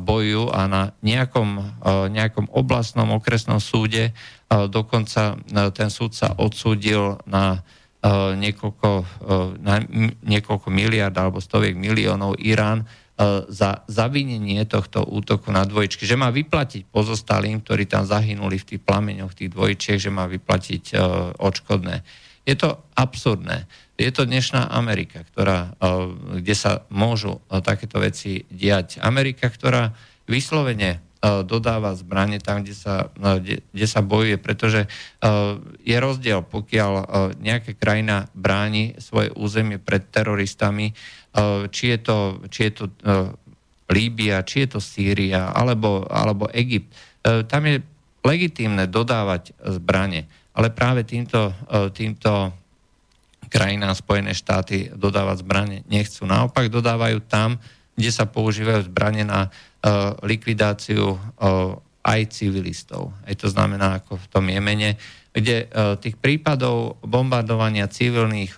bojujú 0.00 0.48
a 0.48 0.64
na 0.64 0.82
nejakom, 1.04 1.76
nejakom 2.10 2.48
oblastnom 2.48 3.12
okresnom 3.12 3.60
súde 3.60 4.16
dokonca 4.48 5.36
ten 5.76 5.92
súd 5.92 6.16
sa 6.16 6.32
odsúdil 6.32 7.20
na 7.28 7.60
niekoľko, 8.40 8.90
na 9.60 9.84
niekoľko 10.24 10.68
miliard 10.72 11.12
alebo 11.12 11.44
stoviek 11.44 11.76
miliónov 11.76 12.40
Irán 12.40 12.88
za 13.52 13.84
zavinenie 13.84 14.64
tohto 14.64 15.04
útoku 15.04 15.52
na 15.52 15.68
dvojčky, 15.68 16.08
že 16.08 16.16
má 16.16 16.32
vyplatiť 16.32 16.88
pozostalým, 16.88 17.60
ktorí 17.60 17.84
tam 17.84 18.08
zahynuli 18.08 18.56
v 18.56 18.64
tých 18.64 18.80
plameňoch 18.80 19.36
tých 19.36 19.52
dvojčiek, 19.52 20.00
že 20.00 20.08
má 20.08 20.24
vyplatiť 20.24 20.96
odškodné. 21.36 22.00
Je 22.48 22.54
to 22.56 22.80
absurdné. 22.96 23.68
Je 24.00 24.08
to 24.08 24.24
dnešná 24.24 24.72
Amerika, 24.72 25.20
ktorá, 25.28 25.76
kde 26.40 26.56
sa 26.56 26.88
môžu 26.88 27.44
takéto 27.62 28.00
veci 28.00 28.48
diať. 28.48 28.96
Amerika, 29.04 29.52
ktorá 29.52 29.92
vyslovene 30.24 31.04
dodáva 31.20 31.92
zbranie 31.92 32.40
tam, 32.40 32.64
kde 32.64 32.72
sa, 32.72 33.12
kde, 33.12 33.60
kde 33.60 33.86
sa 33.86 34.00
bojuje, 34.00 34.40
pretože 34.40 34.88
je 35.84 35.96
rozdiel, 36.00 36.40
pokiaľ 36.40 36.92
nejaká 37.44 37.76
krajina 37.76 38.32
bráni 38.32 38.96
svoje 38.96 39.28
územie 39.36 39.76
pred 39.76 40.00
teroristami, 40.08 40.96
či 41.68 41.84
je 41.92 41.98
to, 42.00 42.18
či 42.48 42.60
je 42.66 42.72
to 42.72 42.84
Líbia, 43.92 44.40
či 44.48 44.64
je 44.64 44.68
to 44.72 44.80
Sýria, 44.80 45.52
alebo, 45.52 46.08
alebo 46.08 46.48
Egypt. 46.56 46.88
Tam 47.20 47.68
je 47.68 47.84
legitímne 48.24 48.88
dodávať 48.88 49.52
zbranie, 49.60 50.24
ale 50.54 50.74
práve 50.74 51.06
týmto, 51.06 51.54
týmto 51.94 52.52
krajinám 53.50 53.94
Spojené 53.94 54.34
štáty 54.34 54.90
dodávať 54.94 55.42
zbranie 55.42 55.78
nechcú. 55.86 56.26
Naopak 56.26 56.70
dodávajú 56.70 57.22
tam, 57.26 57.58
kde 57.94 58.10
sa 58.10 58.26
používajú 58.26 58.86
zbranie 58.88 59.26
na 59.26 59.50
uh, 59.50 60.14
likvidáciu 60.24 61.14
uh, 61.14 61.76
aj 62.00 62.20
civilistov. 62.32 63.12
Aj 63.28 63.34
to 63.36 63.52
znamená 63.52 64.00
ako 64.00 64.16
v 64.16 64.26
tom 64.32 64.44
Jemene, 64.48 64.96
kde 65.30 65.70
tých 66.02 66.18
prípadov 66.18 66.98
bombardovania 67.06 67.86
civilných, 67.86 68.56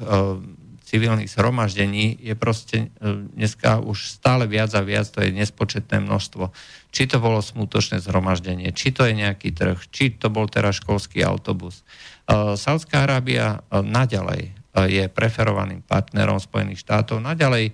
civilných 0.92 1.32
zhromaždení 1.32 2.20
je 2.20 2.36
proste 2.36 2.92
uh, 3.00 3.24
dneska 3.32 3.80
už 3.80 4.12
stále 4.12 4.44
viac 4.44 4.68
a 4.76 4.84
viac, 4.84 5.08
to 5.08 5.24
je 5.24 5.32
nespočetné 5.32 6.04
množstvo. 6.04 6.52
Či 6.92 7.08
to 7.08 7.16
bolo 7.16 7.40
smutočné 7.40 8.04
zhromaždenie, 8.04 8.68
či 8.76 8.92
to 8.92 9.08
je 9.08 9.16
nejaký 9.16 9.56
trh, 9.56 9.80
či 9.88 10.12
to 10.12 10.28
bol 10.28 10.44
teraz 10.44 10.84
školský 10.84 11.24
autobus. 11.24 11.80
Uh, 12.28 12.52
Saudská 12.60 13.08
Arábia 13.08 13.64
uh, 13.64 13.80
naďalej 13.80 14.62
je 14.72 15.04
preferovaným 15.12 15.84
partnerom 15.84 16.40
Spojených 16.40 16.80
štátov. 16.80 17.20
Naďalej 17.20 17.70
e, 17.70 17.72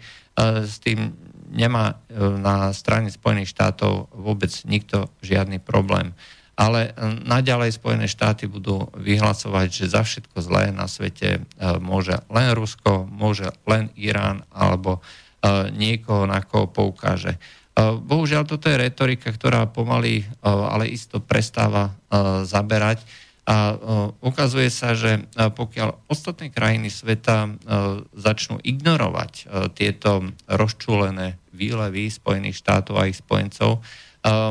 s 0.67 0.83
tým 0.83 1.15
nemá 1.49 1.95
e, 1.95 2.19
na 2.19 2.75
strane 2.75 3.09
Spojených 3.09 3.55
štátov 3.55 4.11
vôbec 4.11 4.51
nikto 4.67 5.07
žiadny 5.23 5.63
problém. 5.63 6.13
Ale 6.59 6.91
e, 6.91 7.23
naďalej 7.23 7.79
Spojené 7.79 8.11
štáty 8.11 8.51
budú 8.51 8.91
vyhlasovať, 8.99 9.69
že 9.71 9.95
za 9.95 10.03
všetko 10.03 10.43
zlé 10.43 10.75
na 10.75 10.91
svete 10.91 11.47
môže 11.79 12.19
len 12.27 12.51
Rusko, 12.51 13.07
môže 13.07 13.55
len 13.71 13.95
Irán 13.95 14.43
alebo 14.51 14.99
niekoho, 15.71 16.27
na 16.27 16.43
koho 16.43 16.67
poukáže. 16.67 17.39
Bohužiaľ, 17.79 18.43
toto 18.43 18.67
je 18.67 18.75
retorika, 18.75 19.31
ktorá 19.31 19.71
pomaly, 19.71 20.27
ale 20.43 20.91
isto 20.91 21.23
prestáva 21.23 21.95
zaberať 22.43 23.07
A 23.49 23.73
ukazuje 24.21 24.69
sa, 24.69 24.93
že 24.93 25.25
pokiaľ 25.33 26.13
ostatné 26.13 26.53
krajiny 26.53 26.93
sveta 26.93 27.49
začnú 28.13 28.61
ignorovať 28.61 29.49
tieto 29.73 30.37
rozčúlené 30.45 31.41
výlevy 31.57 32.13
Spojených 32.13 32.61
štátov 32.61 33.01
a 33.01 33.09
ich 33.09 33.25
spojencov, 33.25 33.81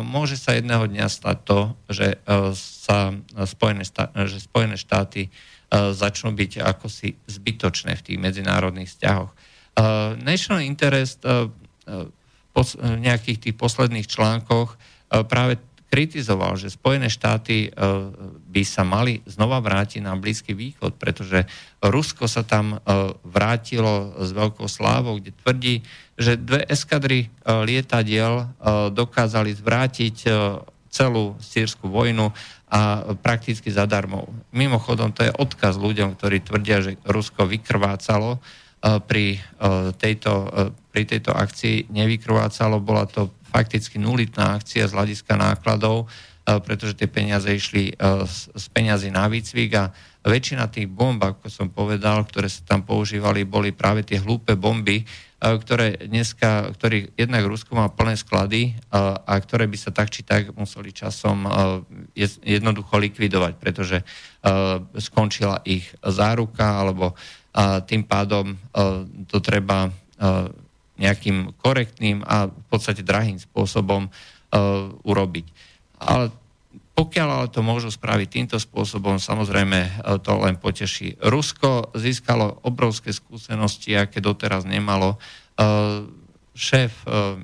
môže 0.01 0.37
sa 0.39 0.57
jedného 0.57 0.89
dňa 0.89 1.07
stať 1.09 1.37
to, 1.45 1.59
že 1.91 2.17
sa 2.57 3.13
Spojené, 3.45 3.83
že 4.25 4.37
Spojené 4.41 4.75
štáty 4.79 5.29
začnú 5.73 6.31
byť 6.31 6.51
ako 6.63 6.87
si 6.87 7.19
zbytočné 7.27 7.99
v 7.99 8.05
tých 8.05 8.19
medzinárodných 8.19 8.87
vzťahoch. 8.87 9.31
National 10.23 10.63
interest 10.63 11.21
v 11.23 12.57
nejakých 12.81 13.37
tých 13.49 13.55
posledných 13.59 14.07
článkoch 14.09 14.79
práve 15.29 15.61
kritizoval, 15.97 16.61
že 16.61 16.69
Spojené 16.69 17.09
štáty 17.09 17.57
e, 17.65 17.69
by 18.53 18.61
sa 18.61 18.85
mali 18.85 19.25
znova 19.25 19.57
vrátiť 19.57 20.05
na 20.05 20.13
Blízky 20.13 20.53
východ, 20.53 20.93
pretože 20.93 21.49
Rusko 21.81 22.29
sa 22.29 22.45
tam 22.45 22.77
e, 22.77 23.09
vrátilo 23.25 24.13
s 24.21 24.29
veľkou 24.29 24.69
slávou, 24.69 25.17
kde 25.17 25.33
tvrdí, 25.41 25.81
že 26.13 26.37
dve 26.37 26.61
eskadry 26.69 27.25
e, 27.25 27.27
lietadiel 27.65 28.45
dokázali 28.93 29.57
zvrátiť 29.57 30.15
celú 30.93 31.33
sírskú 31.41 31.89
vojnu 31.89 32.29
a 32.69 33.09
prakticky 33.17 33.73
zadarmo. 33.73 34.29
Mimochodom, 34.53 35.09
to 35.17 35.25
je 35.25 35.33
odkaz 35.33 35.81
ľuďom, 35.81 36.13
ktorí 36.13 36.45
tvrdia, 36.45 36.85
že 36.85 37.01
Rusko 37.09 37.49
vykrvácalo 37.49 38.37
pri 39.09 39.41
tejto, 39.97 40.33
pri 40.93 41.03
tejto 41.07 41.31
akcii. 41.33 41.89
Nevykrvácalo, 41.89 42.77
bola 42.83 43.09
to 43.09 43.33
fakticky 43.47 43.95
nulitná 43.97 44.59
akcia 44.59 44.85
z 44.85 44.93
hľadiska 44.93 45.33
nákladov, 45.39 46.05
e, 46.05 46.59
pretože 46.59 46.99
tie 46.99 47.07
peniaze 47.07 47.47
išli 47.47 47.91
e, 47.91 48.23
z 48.29 48.65
peniazy 48.75 49.09
na 49.09 49.31
výcvik 49.31 49.71
a 49.79 49.89
väčšina 50.27 50.67
tých 50.67 50.91
bomb, 50.91 51.23
ako 51.23 51.47
som 51.47 51.71
povedal, 51.71 52.27
ktoré 52.27 52.51
sa 52.51 52.61
tam 52.67 52.83
používali, 52.83 53.47
boli 53.47 53.71
práve 53.71 54.03
tie 54.03 54.19
hlúpe 54.19 54.59
bomby, 54.59 55.01
e, 55.01 55.05
ktoré 55.39 56.05
dneska, 56.05 56.75
ktorých 56.75 57.15
jednak 57.15 57.47
Rusko 57.47 57.73
má 57.79 57.87
plné 57.87 58.19
sklady 58.19 58.75
a 58.91 59.33
ktoré 59.39 59.71
by 59.71 59.77
sa 59.79 59.95
tak 59.95 60.11
či 60.11 60.27
tak 60.27 60.51
museli 60.53 60.91
časom 60.91 61.47
jednoducho 62.43 62.97
likvidovať, 62.97 63.53
pretože 63.55 64.01
skončila 64.97 65.61
ich 65.63 65.87
záruka 66.01 66.81
alebo 66.83 67.13
tým 67.85 68.03
pádom 68.03 68.57
to 69.29 69.37
treba 69.39 69.93
nejakým 70.97 71.53
korektným 71.61 72.25
a 72.25 72.49
v 72.49 72.65
podstate 72.69 73.05
drahým 73.05 73.37
spôsobom 73.37 74.09
uh, 74.09 74.11
urobiť. 75.05 75.45
Ale 76.01 76.33
pokiaľ 76.97 77.27
ale 77.29 77.47
to 77.53 77.61
môžu 77.61 77.93
spraviť 77.93 78.27
týmto 78.29 78.57
spôsobom, 78.57 79.21
samozrejme 79.21 79.79
uh, 79.79 80.17
to 80.17 80.33
len 80.41 80.57
poteší. 80.57 81.17
Rusko 81.21 81.93
získalo 81.93 82.61
obrovské 82.65 83.13
skúsenosti, 83.13 83.93
aké 83.93 84.17
doteraz 84.21 84.65
nemalo. 84.65 85.21
Uh, 85.57 86.09
šéf 86.57 87.05
uh, 87.05 87.37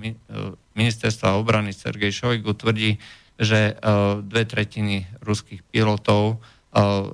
ministerstva 0.73 1.37
obrany 1.37 1.69
Sergej 1.69 2.09
Šojgu 2.09 2.57
tvrdí, 2.57 2.97
že 3.33 3.73
dve 4.29 4.45
tretiny 4.45 5.09
ruských 5.25 5.65
pilotov 5.73 6.37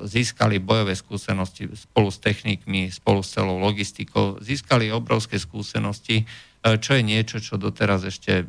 získali 0.08 0.64
bojové 0.64 0.96
skúsenosti 0.96 1.68
spolu 1.76 2.08
s 2.08 2.24
technikmi, 2.24 2.88
spolu 2.88 3.20
s 3.20 3.36
celou 3.36 3.60
logistikou, 3.60 4.40
získali 4.40 4.88
obrovské 4.88 5.36
skúsenosti, 5.36 6.24
čo 6.64 6.92
je 6.96 7.04
niečo, 7.04 7.44
čo 7.44 7.60
doteraz 7.60 8.08
ešte 8.08 8.48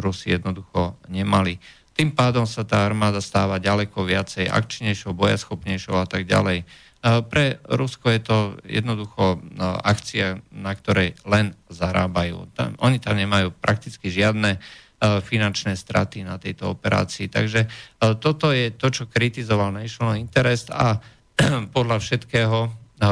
Rusi 0.00 0.32
jednoducho 0.32 0.96
nemali. 1.12 1.60
Tým 1.92 2.16
pádom 2.16 2.48
sa 2.48 2.64
tá 2.64 2.88
armáda 2.88 3.20
stáva 3.20 3.60
ďaleko 3.60 4.00
viacej 4.04 4.48
akčnejšou, 4.48 5.12
bojaschopnejšou 5.12 5.96
a 6.00 6.08
tak 6.08 6.24
ďalej. 6.24 6.64
Pre 7.04 7.46
Rusko 7.68 8.06
je 8.16 8.20
to 8.24 8.38
jednoducho 8.64 9.44
akcia, 9.60 10.40
na 10.56 10.72
ktorej 10.72 11.20
len 11.28 11.52
zarábajú. 11.68 12.48
Oni 12.80 12.96
tam 12.96 13.20
nemajú 13.20 13.52
prakticky 13.60 14.08
žiadne 14.08 14.56
E, 14.56 14.85
finančné 15.00 15.76
straty 15.76 16.24
na 16.24 16.40
tejto 16.40 16.72
operácii. 16.72 17.28
Takže 17.28 17.60
e, 17.64 17.68
toto 18.16 18.48
je 18.48 18.72
to, 18.72 18.88
čo 18.88 19.04
kritizoval 19.04 19.68
National 19.68 20.16
Interest 20.16 20.72
a 20.72 20.96
podľa 21.76 22.00
všetkého 22.00 22.58
e, 22.64 22.70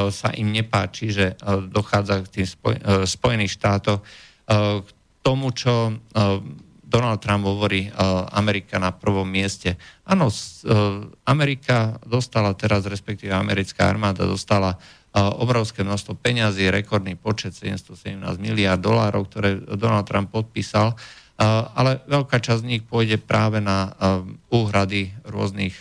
sa 0.09 0.33
im 0.33 0.49
nepáči, 0.49 1.13
že 1.13 1.37
dochádza 1.69 2.25
k 2.25 2.41
tým 2.41 2.47
Spojených 3.05 3.57
štátoch 3.61 4.01
k 4.85 4.89
tomu, 5.25 5.57
čo 5.57 5.97
Donald 6.85 7.21
Trump 7.25 7.49
hovorí 7.49 7.89
Amerika 8.37 8.77
na 8.77 8.93
prvom 8.93 9.25
mieste. 9.25 9.81
Áno, 10.05 10.29
Amerika 11.25 11.97
dostala 12.05 12.53
teraz, 12.53 12.85
respektíve 12.85 13.33
americká 13.33 13.89
armáda 13.89 14.29
dostala 14.29 14.77
obrovské 15.17 15.81
množstvo 15.81 16.21
peňazí, 16.21 16.69
rekordný 16.69 17.17
počet 17.17 17.57
717 17.57 18.21
miliard 18.37 18.77
dolárov, 18.77 19.33
ktoré 19.33 19.57
Donald 19.81 20.05
Trump 20.05 20.29
podpísal 20.29 20.93
ale 21.39 21.99
veľká 22.07 22.39
časť 22.39 22.63
z 22.63 22.69
nich 22.79 22.83
pôjde 22.87 23.19
práve 23.19 23.59
na 23.59 23.91
úhrady 24.55 25.11
rôznych, 25.27 25.75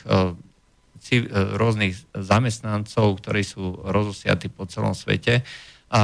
rôznych 1.62 1.94
zamestnancov, 2.18 3.22
ktorí 3.22 3.46
sú 3.46 3.78
rozosiatí 3.86 4.50
po 4.50 4.66
celom 4.66 4.98
svete. 4.98 5.46
A 5.94 6.02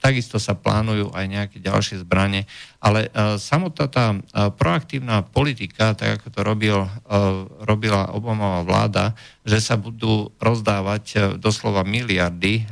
takisto 0.00 0.40
sa 0.40 0.56
plánujú 0.56 1.12
aj 1.12 1.26
nejaké 1.28 1.56
ďalšie 1.60 2.00
zbranie, 2.00 2.48
ale 2.80 3.12
samotná 3.36 3.84
tá 3.84 4.16
proaktívna 4.56 5.20
politika, 5.20 5.92
tak 5.92 6.24
ako 6.24 6.26
to 6.32 6.40
robil, 6.40 6.88
robila 7.60 8.08
Obamová 8.16 8.64
vláda, 8.64 9.04
že 9.44 9.60
sa 9.60 9.76
budú 9.76 10.32
rozdávať 10.40 11.36
doslova 11.36 11.84
miliardy, 11.84 12.64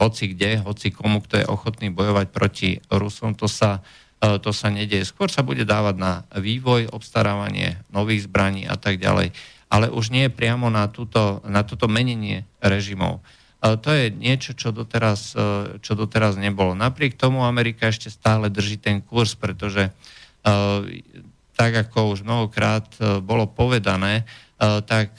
hoci 0.00 0.32
kde, 0.32 0.64
hoci 0.64 0.88
komu, 0.88 1.20
kto 1.20 1.44
je 1.44 1.50
ochotný 1.52 1.92
bojovať 1.92 2.26
proti 2.32 2.80
Rusom, 2.88 3.36
to 3.36 3.44
sa 3.44 3.84
E, 3.84 4.03
to 4.24 4.50
sa 4.56 4.72
nedieje. 4.72 5.04
Skôr 5.08 5.28
sa 5.28 5.44
bude 5.44 5.68
dávať 5.68 5.96
na 6.00 6.12
vývoj, 6.32 6.88
obstarávanie 6.90 7.80
nových 7.92 8.24
zbraní 8.24 8.64
a 8.64 8.76
tak 8.78 8.96
ďalej. 8.96 9.34
Ale 9.68 9.90
už 9.90 10.14
nie 10.14 10.30
priamo 10.30 10.70
na, 10.70 10.86
túto, 10.88 11.42
na 11.44 11.66
toto 11.66 11.90
menenie 11.90 12.46
režimov. 12.62 13.20
E, 13.60 13.74
to 13.76 13.90
je 13.92 14.08
niečo, 14.14 14.54
čo 14.56 14.70
doteraz, 14.72 15.34
e, 15.34 15.76
čo 15.82 15.92
doteraz 15.98 16.40
nebolo. 16.40 16.72
Napriek 16.72 17.18
tomu 17.18 17.44
Amerika 17.44 17.90
ešte 17.90 18.08
stále 18.08 18.48
drží 18.48 18.80
ten 18.80 19.04
kurz, 19.04 19.36
pretože 19.36 19.92
tak 21.56 21.72
ako 21.72 22.12
už 22.12 22.20
mnohokrát 22.20 22.84
bolo 23.24 23.48
povedané, 23.48 24.28
tak 24.60 25.16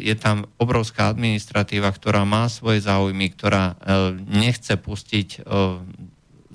je 0.00 0.16
tam 0.16 0.48
obrovská 0.56 1.12
administratíva, 1.12 1.92
ktorá 1.92 2.24
má 2.24 2.48
svoje 2.48 2.80
záujmy, 2.80 3.36
ktorá 3.36 3.76
nechce 4.32 4.80
pustiť 4.80 5.44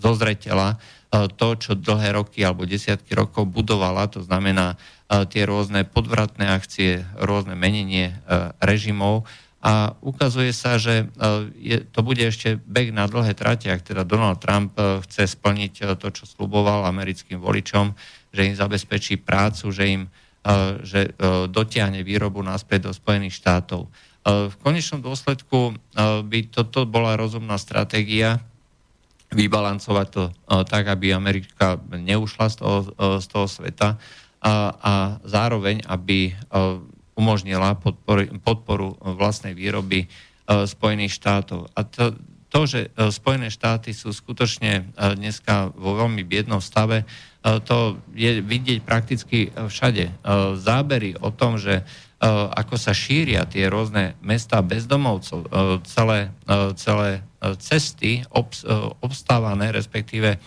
zo 0.01 0.11
zretela 0.17 0.81
E, 0.81 0.96
to, 1.11 1.47
čo 1.55 1.71
dlhé 1.79 2.19
roky 2.19 2.43
alebo 2.43 2.67
desiatky 2.67 3.15
rokov 3.15 3.47
budovala, 3.47 4.11
to 4.11 4.19
znamená 4.19 4.75
e, 4.75 5.23
tie 5.31 5.47
rôzne 5.47 5.87
podvratné 5.87 6.51
akcie, 6.51 7.07
rôzne 7.15 7.55
menenie 7.55 8.11
e, 8.11 8.15
režimov 8.59 9.23
a 9.57 9.97
ukazuje 10.05 10.53
sa, 10.53 10.77
že 10.77 11.09
je, 11.57 11.81
to 11.89 12.05
bude 12.05 12.21
ešte 12.21 12.61
beh 12.61 12.93
na 12.93 13.09
dlhé 13.09 13.33
trate, 13.33 13.67
ak 13.73 13.83
teda 13.83 14.05
Donald 14.05 14.37
Trump 14.37 14.77
chce 14.77 15.25
splniť 15.25 15.97
to, 15.97 16.07
čo 16.13 16.29
sluboval 16.29 16.85
americkým 16.85 17.41
voličom, 17.41 17.91
že 18.29 18.47
im 18.47 18.55
zabezpečí 18.55 19.17
prácu, 19.17 19.73
že 19.73 19.83
im 19.89 20.03
že 20.85 21.11
dotiahne 21.51 22.07
výrobu 22.07 22.39
naspäť 22.39 22.87
do 22.87 22.91
Spojených 22.95 23.35
štátov. 23.35 23.91
V 24.23 24.55
konečnom 24.63 25.03
dôsledku 25.03 25.75
by 26.23 26.39
toto 26.53 26.87
bola 26.87 27.19
rozumná 27.19 27.59
stratégia, 27.59 28.39
vybalancovať 29.27 30.07
to 30.07 30.23
tak, 30.67 30.87
aby 30.87 31.11
Amerika 31.11 31.75
neušla 31.91 32.47
z 32.47 32.55
toho, 32.63 32.77
z 33.19 33.25
toho 33.27 33.47
sveta 33.47 33.89
a, 34.39 34.53
a 34.71 34.93
zároveň, 35.27 35.83
aby 35.83 36.31
umožnila 37.17 37.75
podporu, 37.75 38.23
podporu 38.39 38.95
vlastnej 39.03 39.51
výroby 39.51 40.07
Spojených 40.47 41.11
štátov. 41.19 41.67
A 41.75 41.83
to, 41.83 42.15
to, 42.47 42.61
že 42.63 42.79
Spojené 43.11 43.51
štáty 43.51 43.91
sú 43.91 44.15
skutočne 44.15 44.95
dneska 44.95 45.75
vo 45.75 45.99
veľmi 45.99 46.23
biednom 46.23 46.63
stave, 46.63 47.03
to 47.43 47.99
je 48.15 48.39
vidieť 48.39 48.79
prakticky 48.83 49.51
všade. 49.51 50.23
Zábery 50.55 51.19
o 51.19 51.35
tom, 51.35 51.59
že 51.59 51.83
ako 52.21 52.81
sa 52.81 52.97
šíria 52.97 53.45
tie 53.45 53.69
rôzne 53.69 54.17
mesta 54.25 54.61
bezdomovcov, 54.65 55.53
celé, 55.85 56.33
celé 56.73 57.21
cesty 57.61 58.25
obs, 58.33 58.65
obstávané, 59.05 59.69
respektíve 59.69 60.41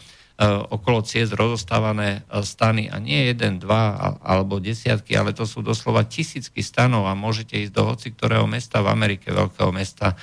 okolo 0.73 1.05
ciest 1.05 1.37
rozostávané 1.37 2.25
stany 2.43 2.89
a 2.89 2.97
nie 2.97 3.29
jeden, 3.29 3.61
dva 3.61 4.17
alebo 4.25 4.57
desiatky, 4.57 5.15
ale 5.15 5.37
to 5.37 5.45
sú 5.45 5.61
doslova 5.61 6.09
tisícky 6.09 6.65
stanov 6.65 7.07
a 7.07 7.15
môžete 7.15 7.61
ísť 7.61 7.73
do 7.77 7.83
hoci 7.87 8.09
ktorého 8.17 8.49
mesta 8.49 8.81
v 8.81 8.89
Amerike, 8.89 9.31
veľkého 9.31 9.71
mesta, 9.71 10.17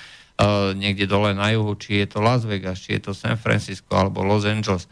niekde 0.73 1.05
dole 1.05 1.37
na 1.37 1.53
juhu, 1.53 1.77
či 1.77 2.01
je 2.01 2.07
to 2.11 2.19
Las 2.19 2.43
Vegas, 2.49 2.81
či 2.81 2.97
je 2.97 3.07
to 3.07 3.13
San 3.13 3.37
Francisco 3.37 3.93
alebo 3.93 4.25
Los 4.25 4.43
Angeles. 4.43 4.89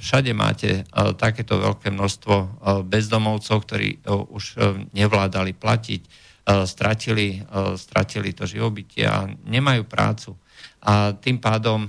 Všade 0.00 0.32
máte 0.32 0.88
takéto 1.20 1.60
veľké 1.60 1.92
množstvo 1.92 2.64
bezdomovcov, 2.88 3.56
ktorí 3.68 4.00
už 4.08 4.44
nevládali 4.96 5.52
platiť 5.52 6.02
stratili, 6.64 7.44
stratili 7.76 8.32
to 8.32 8.48
živobytie 8.48 9.04
a 9.04 9.28
nemajú 9.44 9.84
prácu. 9.84 10.32
A 10.80 11.12
tým 11.12 11.40
pádom 11.40 11.88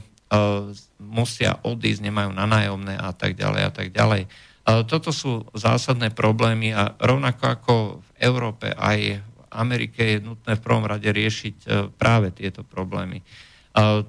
musia 0.99 1.55
odísť, 1.63 2.03
nemajú 2.03 2.35
na 2.35 2.43
nájomné 2.43 2.99
a 2.99 3.15
tak 3.15 3.39
ďalej 3.39 3.61
a 3.63 3.71
tak 3.71 3.87
ďalej. 3.95 4.27
Toto 4.65 5.15
sú 5.15 5.47
zásadné 5.55 6.11
problémy 6.11 6.75
a 6.75 6.91
rovnako 6.99 7.43
ako 7.45 7.73
v 8.03 8.09
Európe 8.19 8.67
aj 8.75 8.99
v 9.23 9.39
Amerike 9.55 10.03
je 10.03 10.17
nutné 10.19 10.59
v 10.59 10.63
prvom 10.65 10.83
rade 10.83 11.07
riešiť 11.07 11.87
práve 11.95 12.35
tieto 12.35 12.67
problémy. 12.67 13.23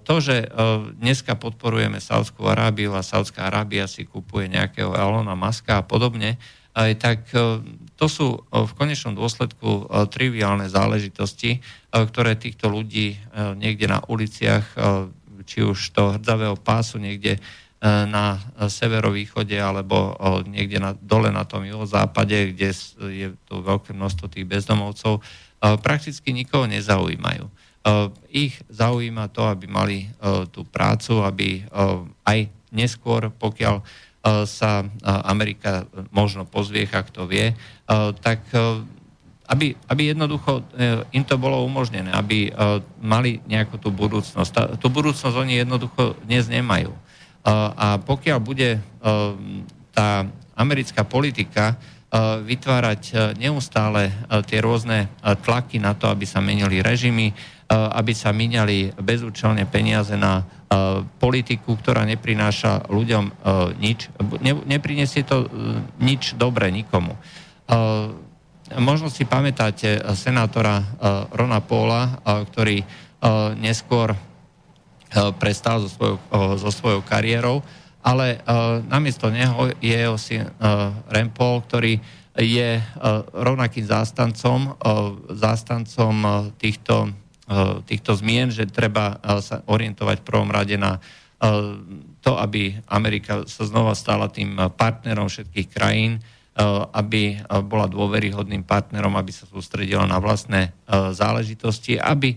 To, 0.06 0.14
že 0.22 0.46
dneska 0.94 1.34
podporujeme 1.34 1.98
Saudskú 1.98 2.46
Arábiu 2.46 2.94
a 2.94 3.02
Saudská 3.02 3.50
Arábia 3.50 3.90
si 3.90 4.06
kupuje 4.06 4.46
nejakého 4.46 4.94
Elona 4.94 5.34
Muska 5.34 5.82
a 5.82 5.86
podobne, 5.86 6.38
tak 7.02 7.26
to 7.98 8.06
sú 8.06 8.46
v 8.46 8.72
konečnom 8.78 9.18
dôsledku 9.18 9.90
triviálne 10.14 10.70
záležitosti, 10.70 11.58
ktoré 11.90 12.38
týchto 12.38 12.70
ľudí 12.70 13.18
niekde 13.58 13.90
na 13.90 13.98
uliciach, 14.06 14.78
či 15.42 15.66
už 15.66 15.90
to 15.90 16.14
hrdzavého 16.14 16.54
pásu 16.54 17.02
niekde 17.02 17.42
na 17.82 18.38
severovýchode 18.70 19.58
alebo 19.58 20.14
niekde 20.46 20.78
na, 20.78 20.94
dole 20.94 21.34
na 21.34 21.42
tom 21.42 21.66
juhozápade, 21.66 22.54
kde 22.54 22.70
je 23.10 23.28
to 23.50 23.66
veľké 23.66 23.90
množstvo 23.98 24.30
tých 24.30 24.46
bezdomovcov, 24.46 25.26
prakticky 25.82 26.30
nikoho 26.30 26.70
nezaujímajú. 26.70 27.50
Eh, 27.86 28.10
ich 28.34 28.58
zaujíma 28.66 29.30
to, 29.30 29.46
aby 29.46 29.70
mali 29.70 30.10
eh, 30.10 30.42
tú 30.50 30.66
prácu, 30.66 31.22
aby 31.22 31.62
eh, 31.62 31.66
aj 32.26 32.38
neskôr, 32.74 33.30
pokiaľ 33.30 34.04
sa 34.42 34.82
Amerika 35.22 35.86
možno 36.10 36.42
pozviecha, 36.42 37.06
kto 37.06 37.30
vie, 37.30 37.54
tak 38.18 38.42
aby, 39.46 39.70
aby 39.86 40.02
jednoducho 40.10 40.66
im 41.14 41.22
to 41.22 41.38
bolo 41.38 41.62
umožnené, 41.62 42.10
aby 42.10 42.50
mali 42.98 43.38
nejakú 43.46 43.78
tú 43.78 43.94
budúcnosť. 43.94 44.82
Tú 44.82 44.90
budúcnosť 44.90 45.30
oni 45.30 45.62
jednoducho 45.62 46.18
dnes 46.26 46.50
nemajú. 46.50 46.90
A 47.78 48.02
pokiaľ 48.02 48.38
bude 48.42 48.82
tá 49.94 50.26
americká 50.58 51.06
politika 51.06 51.78
vytvárať 52.42 53.38
neustále 53.38 54.10
tie 54.50 54.58
rôzne 54.58 55.06
tlaky 55.22 55.78
na 55.78 55.94
to, 55.94 56.10
aby 56.10 56.26
sa 56.26 56.42
menili 56.42 56.82
režimy, 56.82 57.30
aby 57.66 58.14
sa 58.14 58.30
míňali 58.30 58.94
bezúčelne 58.94 59.66
peniaze 59.66 60.14
na 60.14 60.42
eh, 60.42 61.02
politiku, 61.18 61.74
ktorá 61.74 62.06
neprináša 62.06 62.86
ľuďom 62.86 63.24
eh, 63.26 63.34
nič. 63.82 64.06
Ne, 64.38 64.54
neprinesie 64.66 65.26
to 65.26 65.50
nič 65.98 66.38
dobre 66.38 66.70
nikomu. 66.70 67.18
Možno 68.78 69.10
si 69.10 69.26
pamätáte 69.26 69.98
senátora 70.14 70.78
Rona 71.34 71.58
Póla, 71.58 72.22
ktorý 72.22 72.86
neskôr 73.58 74.14
prestal 75.42 75.82
so 75.82 75.90
svojou, 75.90 76.18
so 76.54 76.70
svojou 76.70 77.02
kariérou, 77.02 77.66
ale 78.06 78.38
namiesto 78.86 79.34
neho 79.34 79.74
je 79.82 79.98
jeho 79.98 80.14
syn 80.14 80.46
Rempol, 81.10 81.66
ktorý 81.66 81.98
je 82.38 82.78
rovnakým 83.34 83.82
zástancom, 83.82 84.78
zástancom 85.34 86.14
týchto 86.54 87.10
Eh, 87.10 87.25
týchto 87.86 88.18
zmien, 88.18 88.50
že 88.50 88.66
treba 88.66 89.16
eh, 89.16 89.38
sa 89.38 89.62
orientovať 89.66 90.22
v 90.22 90.26
prvom 90.26 90.50
rade 90.50 90.74
na 90.74 90.98
eh, 90.98 91.78
to, 92.22 92.32
aby 92.34 92.74
Amerika 92.90 93.46
sa 93.46 93.62
znova 93.62 93.94
stala 93.94 94.26
tým 94.26 94.58
partnerom 94.74 95.30
všetkých 95.30 95.68
krajín, 95.70 96.18
aby 96.96 97.36
bola 97.68 97.84
dôveryhodným 97.84 98.64
partnerom, 98.64 99.12
aby 99.12 99.28
sa 99.28 99.44
sústredila 99.44 100.08
na 100.08 100.16
vlastné 100.16 100.72
záležitosti, 101.12 102.00
aby 102.00 102.32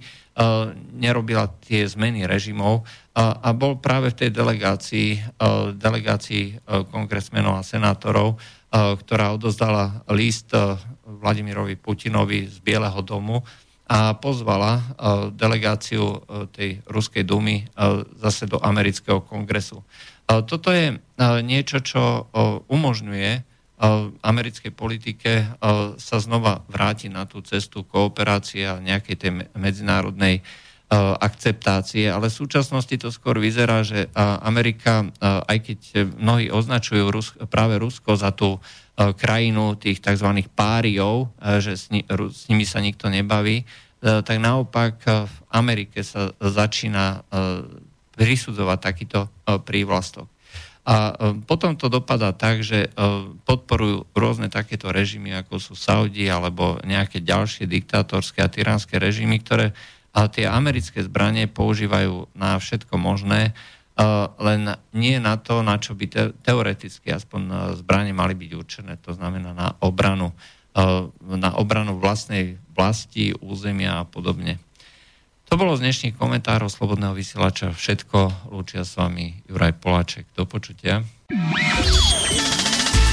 nerobila 0.91 1.47
tie 1.63 1.87
zmeny 1.87 2.27
režimov 2.27 2.83
a 3.15 3.49
bol 3.55 3.79
práve 3.79 4.11
v 4.11 4.19
tej 4.19 4.29
delegácii, 4.35 5.09
delegácii 5.71 6.67
kongresmenov 6.91 7.63
a 7.63 7.65
senátorov, 7.65 8.35
ktorá 8.75 9.39
odozdala 9.39 10.03
list 10.11 10.51
Vladimirovi 11.07 11.79
Putinovi 11.79 12.43
z 12.43 12.59
Bieleho 12.59 12.99
domu, 12.99 13.39
a 13.89 14.13
pozvala 14.13 14.71
e, 14.77 14.81
delegáciu 15.33 16.05
e, 16.05 16.17
tej 16.53 16.69
Ruskej 16.85 17.25
dumy 17.25 17.65
e, 17.65 18.05
zase 18.21 18.45
do 18.45 18.61
amerického 18.61 19.25
kongresu. 19.25 19.81
Toto 20.29 20.69
je 20.69 20.93
niečo, 21.41 21.81
čo 21.81 22.29
umožňuje 22.69 23.31
americkej 24.21 24.69
politike 24.69 25.57
sa 25.97 26.17
znova 26.21 26.61
vrátiť 26.69 27.09
na 27.09 27.25
tú 27.25 27.41
cestu 27.41 27.81
kooperácie 27.81 28.61
a 28.69 28.77
nejakej 28.77 29.15
tej 29.17 29.31
medzinárodnej 29.57 30.45
akceptácie, 30.97 32.09
ale 32.09 32.33
v 32.33 32.39
súčasnosti 32.41 32.97
to 32.97 33.13
skôr 33.13 33.37
vyzerá, 33.37 33.85
že 33.85 34.09
Amerika, 34.41 35.05
aj 35.21 35.57
keď 35.61 35.79
mnohí 36.17 36.49
označujú 36.49 37.13
práve 37.45 37.77
Rusko 37.77 38.17
za 38.17 38.33
tú 38.33 38.57
krajinu 38.97 39.77
tých 39.77 40.01
tzv. 40.01 40.25
páriov, 40.57 41.29
že 41.61 41.77
s, 41.77 41.93
ni, 41.93 42.01
s 42.09 42.49
nimi 42.49 42.65
sa 42.65 42.81
nikto 42.81 43.05
nebaví, 43.05 43.69
tak 44.01 44.41
naopak 44.41 45.05
v 45.05 45.35
Amerike 45.53 46.01
sa 46.01 46.33
začína 46.41 47.21
prisudzovať 48.17 48.79
takýto 48.81 49.29
prívlastok. 49.45 50.25
A 50.89 51.13
potom 51.45 51.77
to 51.77 51.85
dopadá 51.85 52.33
tak, 52.33 52.65
že 52.65 52.89
podporujú 53.45 54.09
rôzne 54.17 54.49
takéto 54.49 54.89
režimy, 54.89 55.37
ako 55.37 55.61
sú 55.61 55.77
Saudi 55.77 56.25
alebo 56.25 56.81
nejaké 56.81 57.21
ďalšie 57.21 57.69
diktátorské 57.69 58.41
a 58.41 58.49
tyránske 58.49 58.97
režimy, 58.97 59.37
ktoré 59.45 59.77
tie 60.13 60.45
americké 60.49 61.05
zbranie 61.05 61.45
používajú 61.45 62.33
na 62.33 62.57
všetko 62.57 62.97
možné, 62.97 63.53
len 64.39 64.61
nie 64.95 65.19
na 65.19 65.35
to, 65.35 65.59
na 65.59 65.75
čo 65.75 65.91
by 65.91 66.05
te, 66.07 66.23
teoreticky 66.39 67.11
aspoň 67.11 67.41
e, 67.43 67.53
zbranie 67.75 68.15
mali 68.15 68.31
byť 68.31 68.51
určené, 68.55 68.93
to 69.03 69.11
znamená 69.11 69.51
na 69.51 69.75
obranu, 69.83 70.31
e, 70.71 71.11
na 71.35 71.51
obranu 71.59 71.99
vlastnej 71.99 72.55
vlasti, 72.71 73.35
územia 73.43 73.99
a 73.99 74.07
podobne. 74.07 74.55
To 75.51 75.57
bolo 75.57 75.73
z 75.75 75.83
dnešných 75.83 76.15
komentárov 76.15 76.69
Slobodného 76.69 77.17
vysielača 77.17 77.73
všetko. 77.73 78.53
Lúčia 78.53 78.85
s 78.85 78.93
vami 78.93 79.41
Juraj 79.49 79.81
Poláček. 79.81 80.29
Do 80.37 80.45
počutia. 80.45 81.01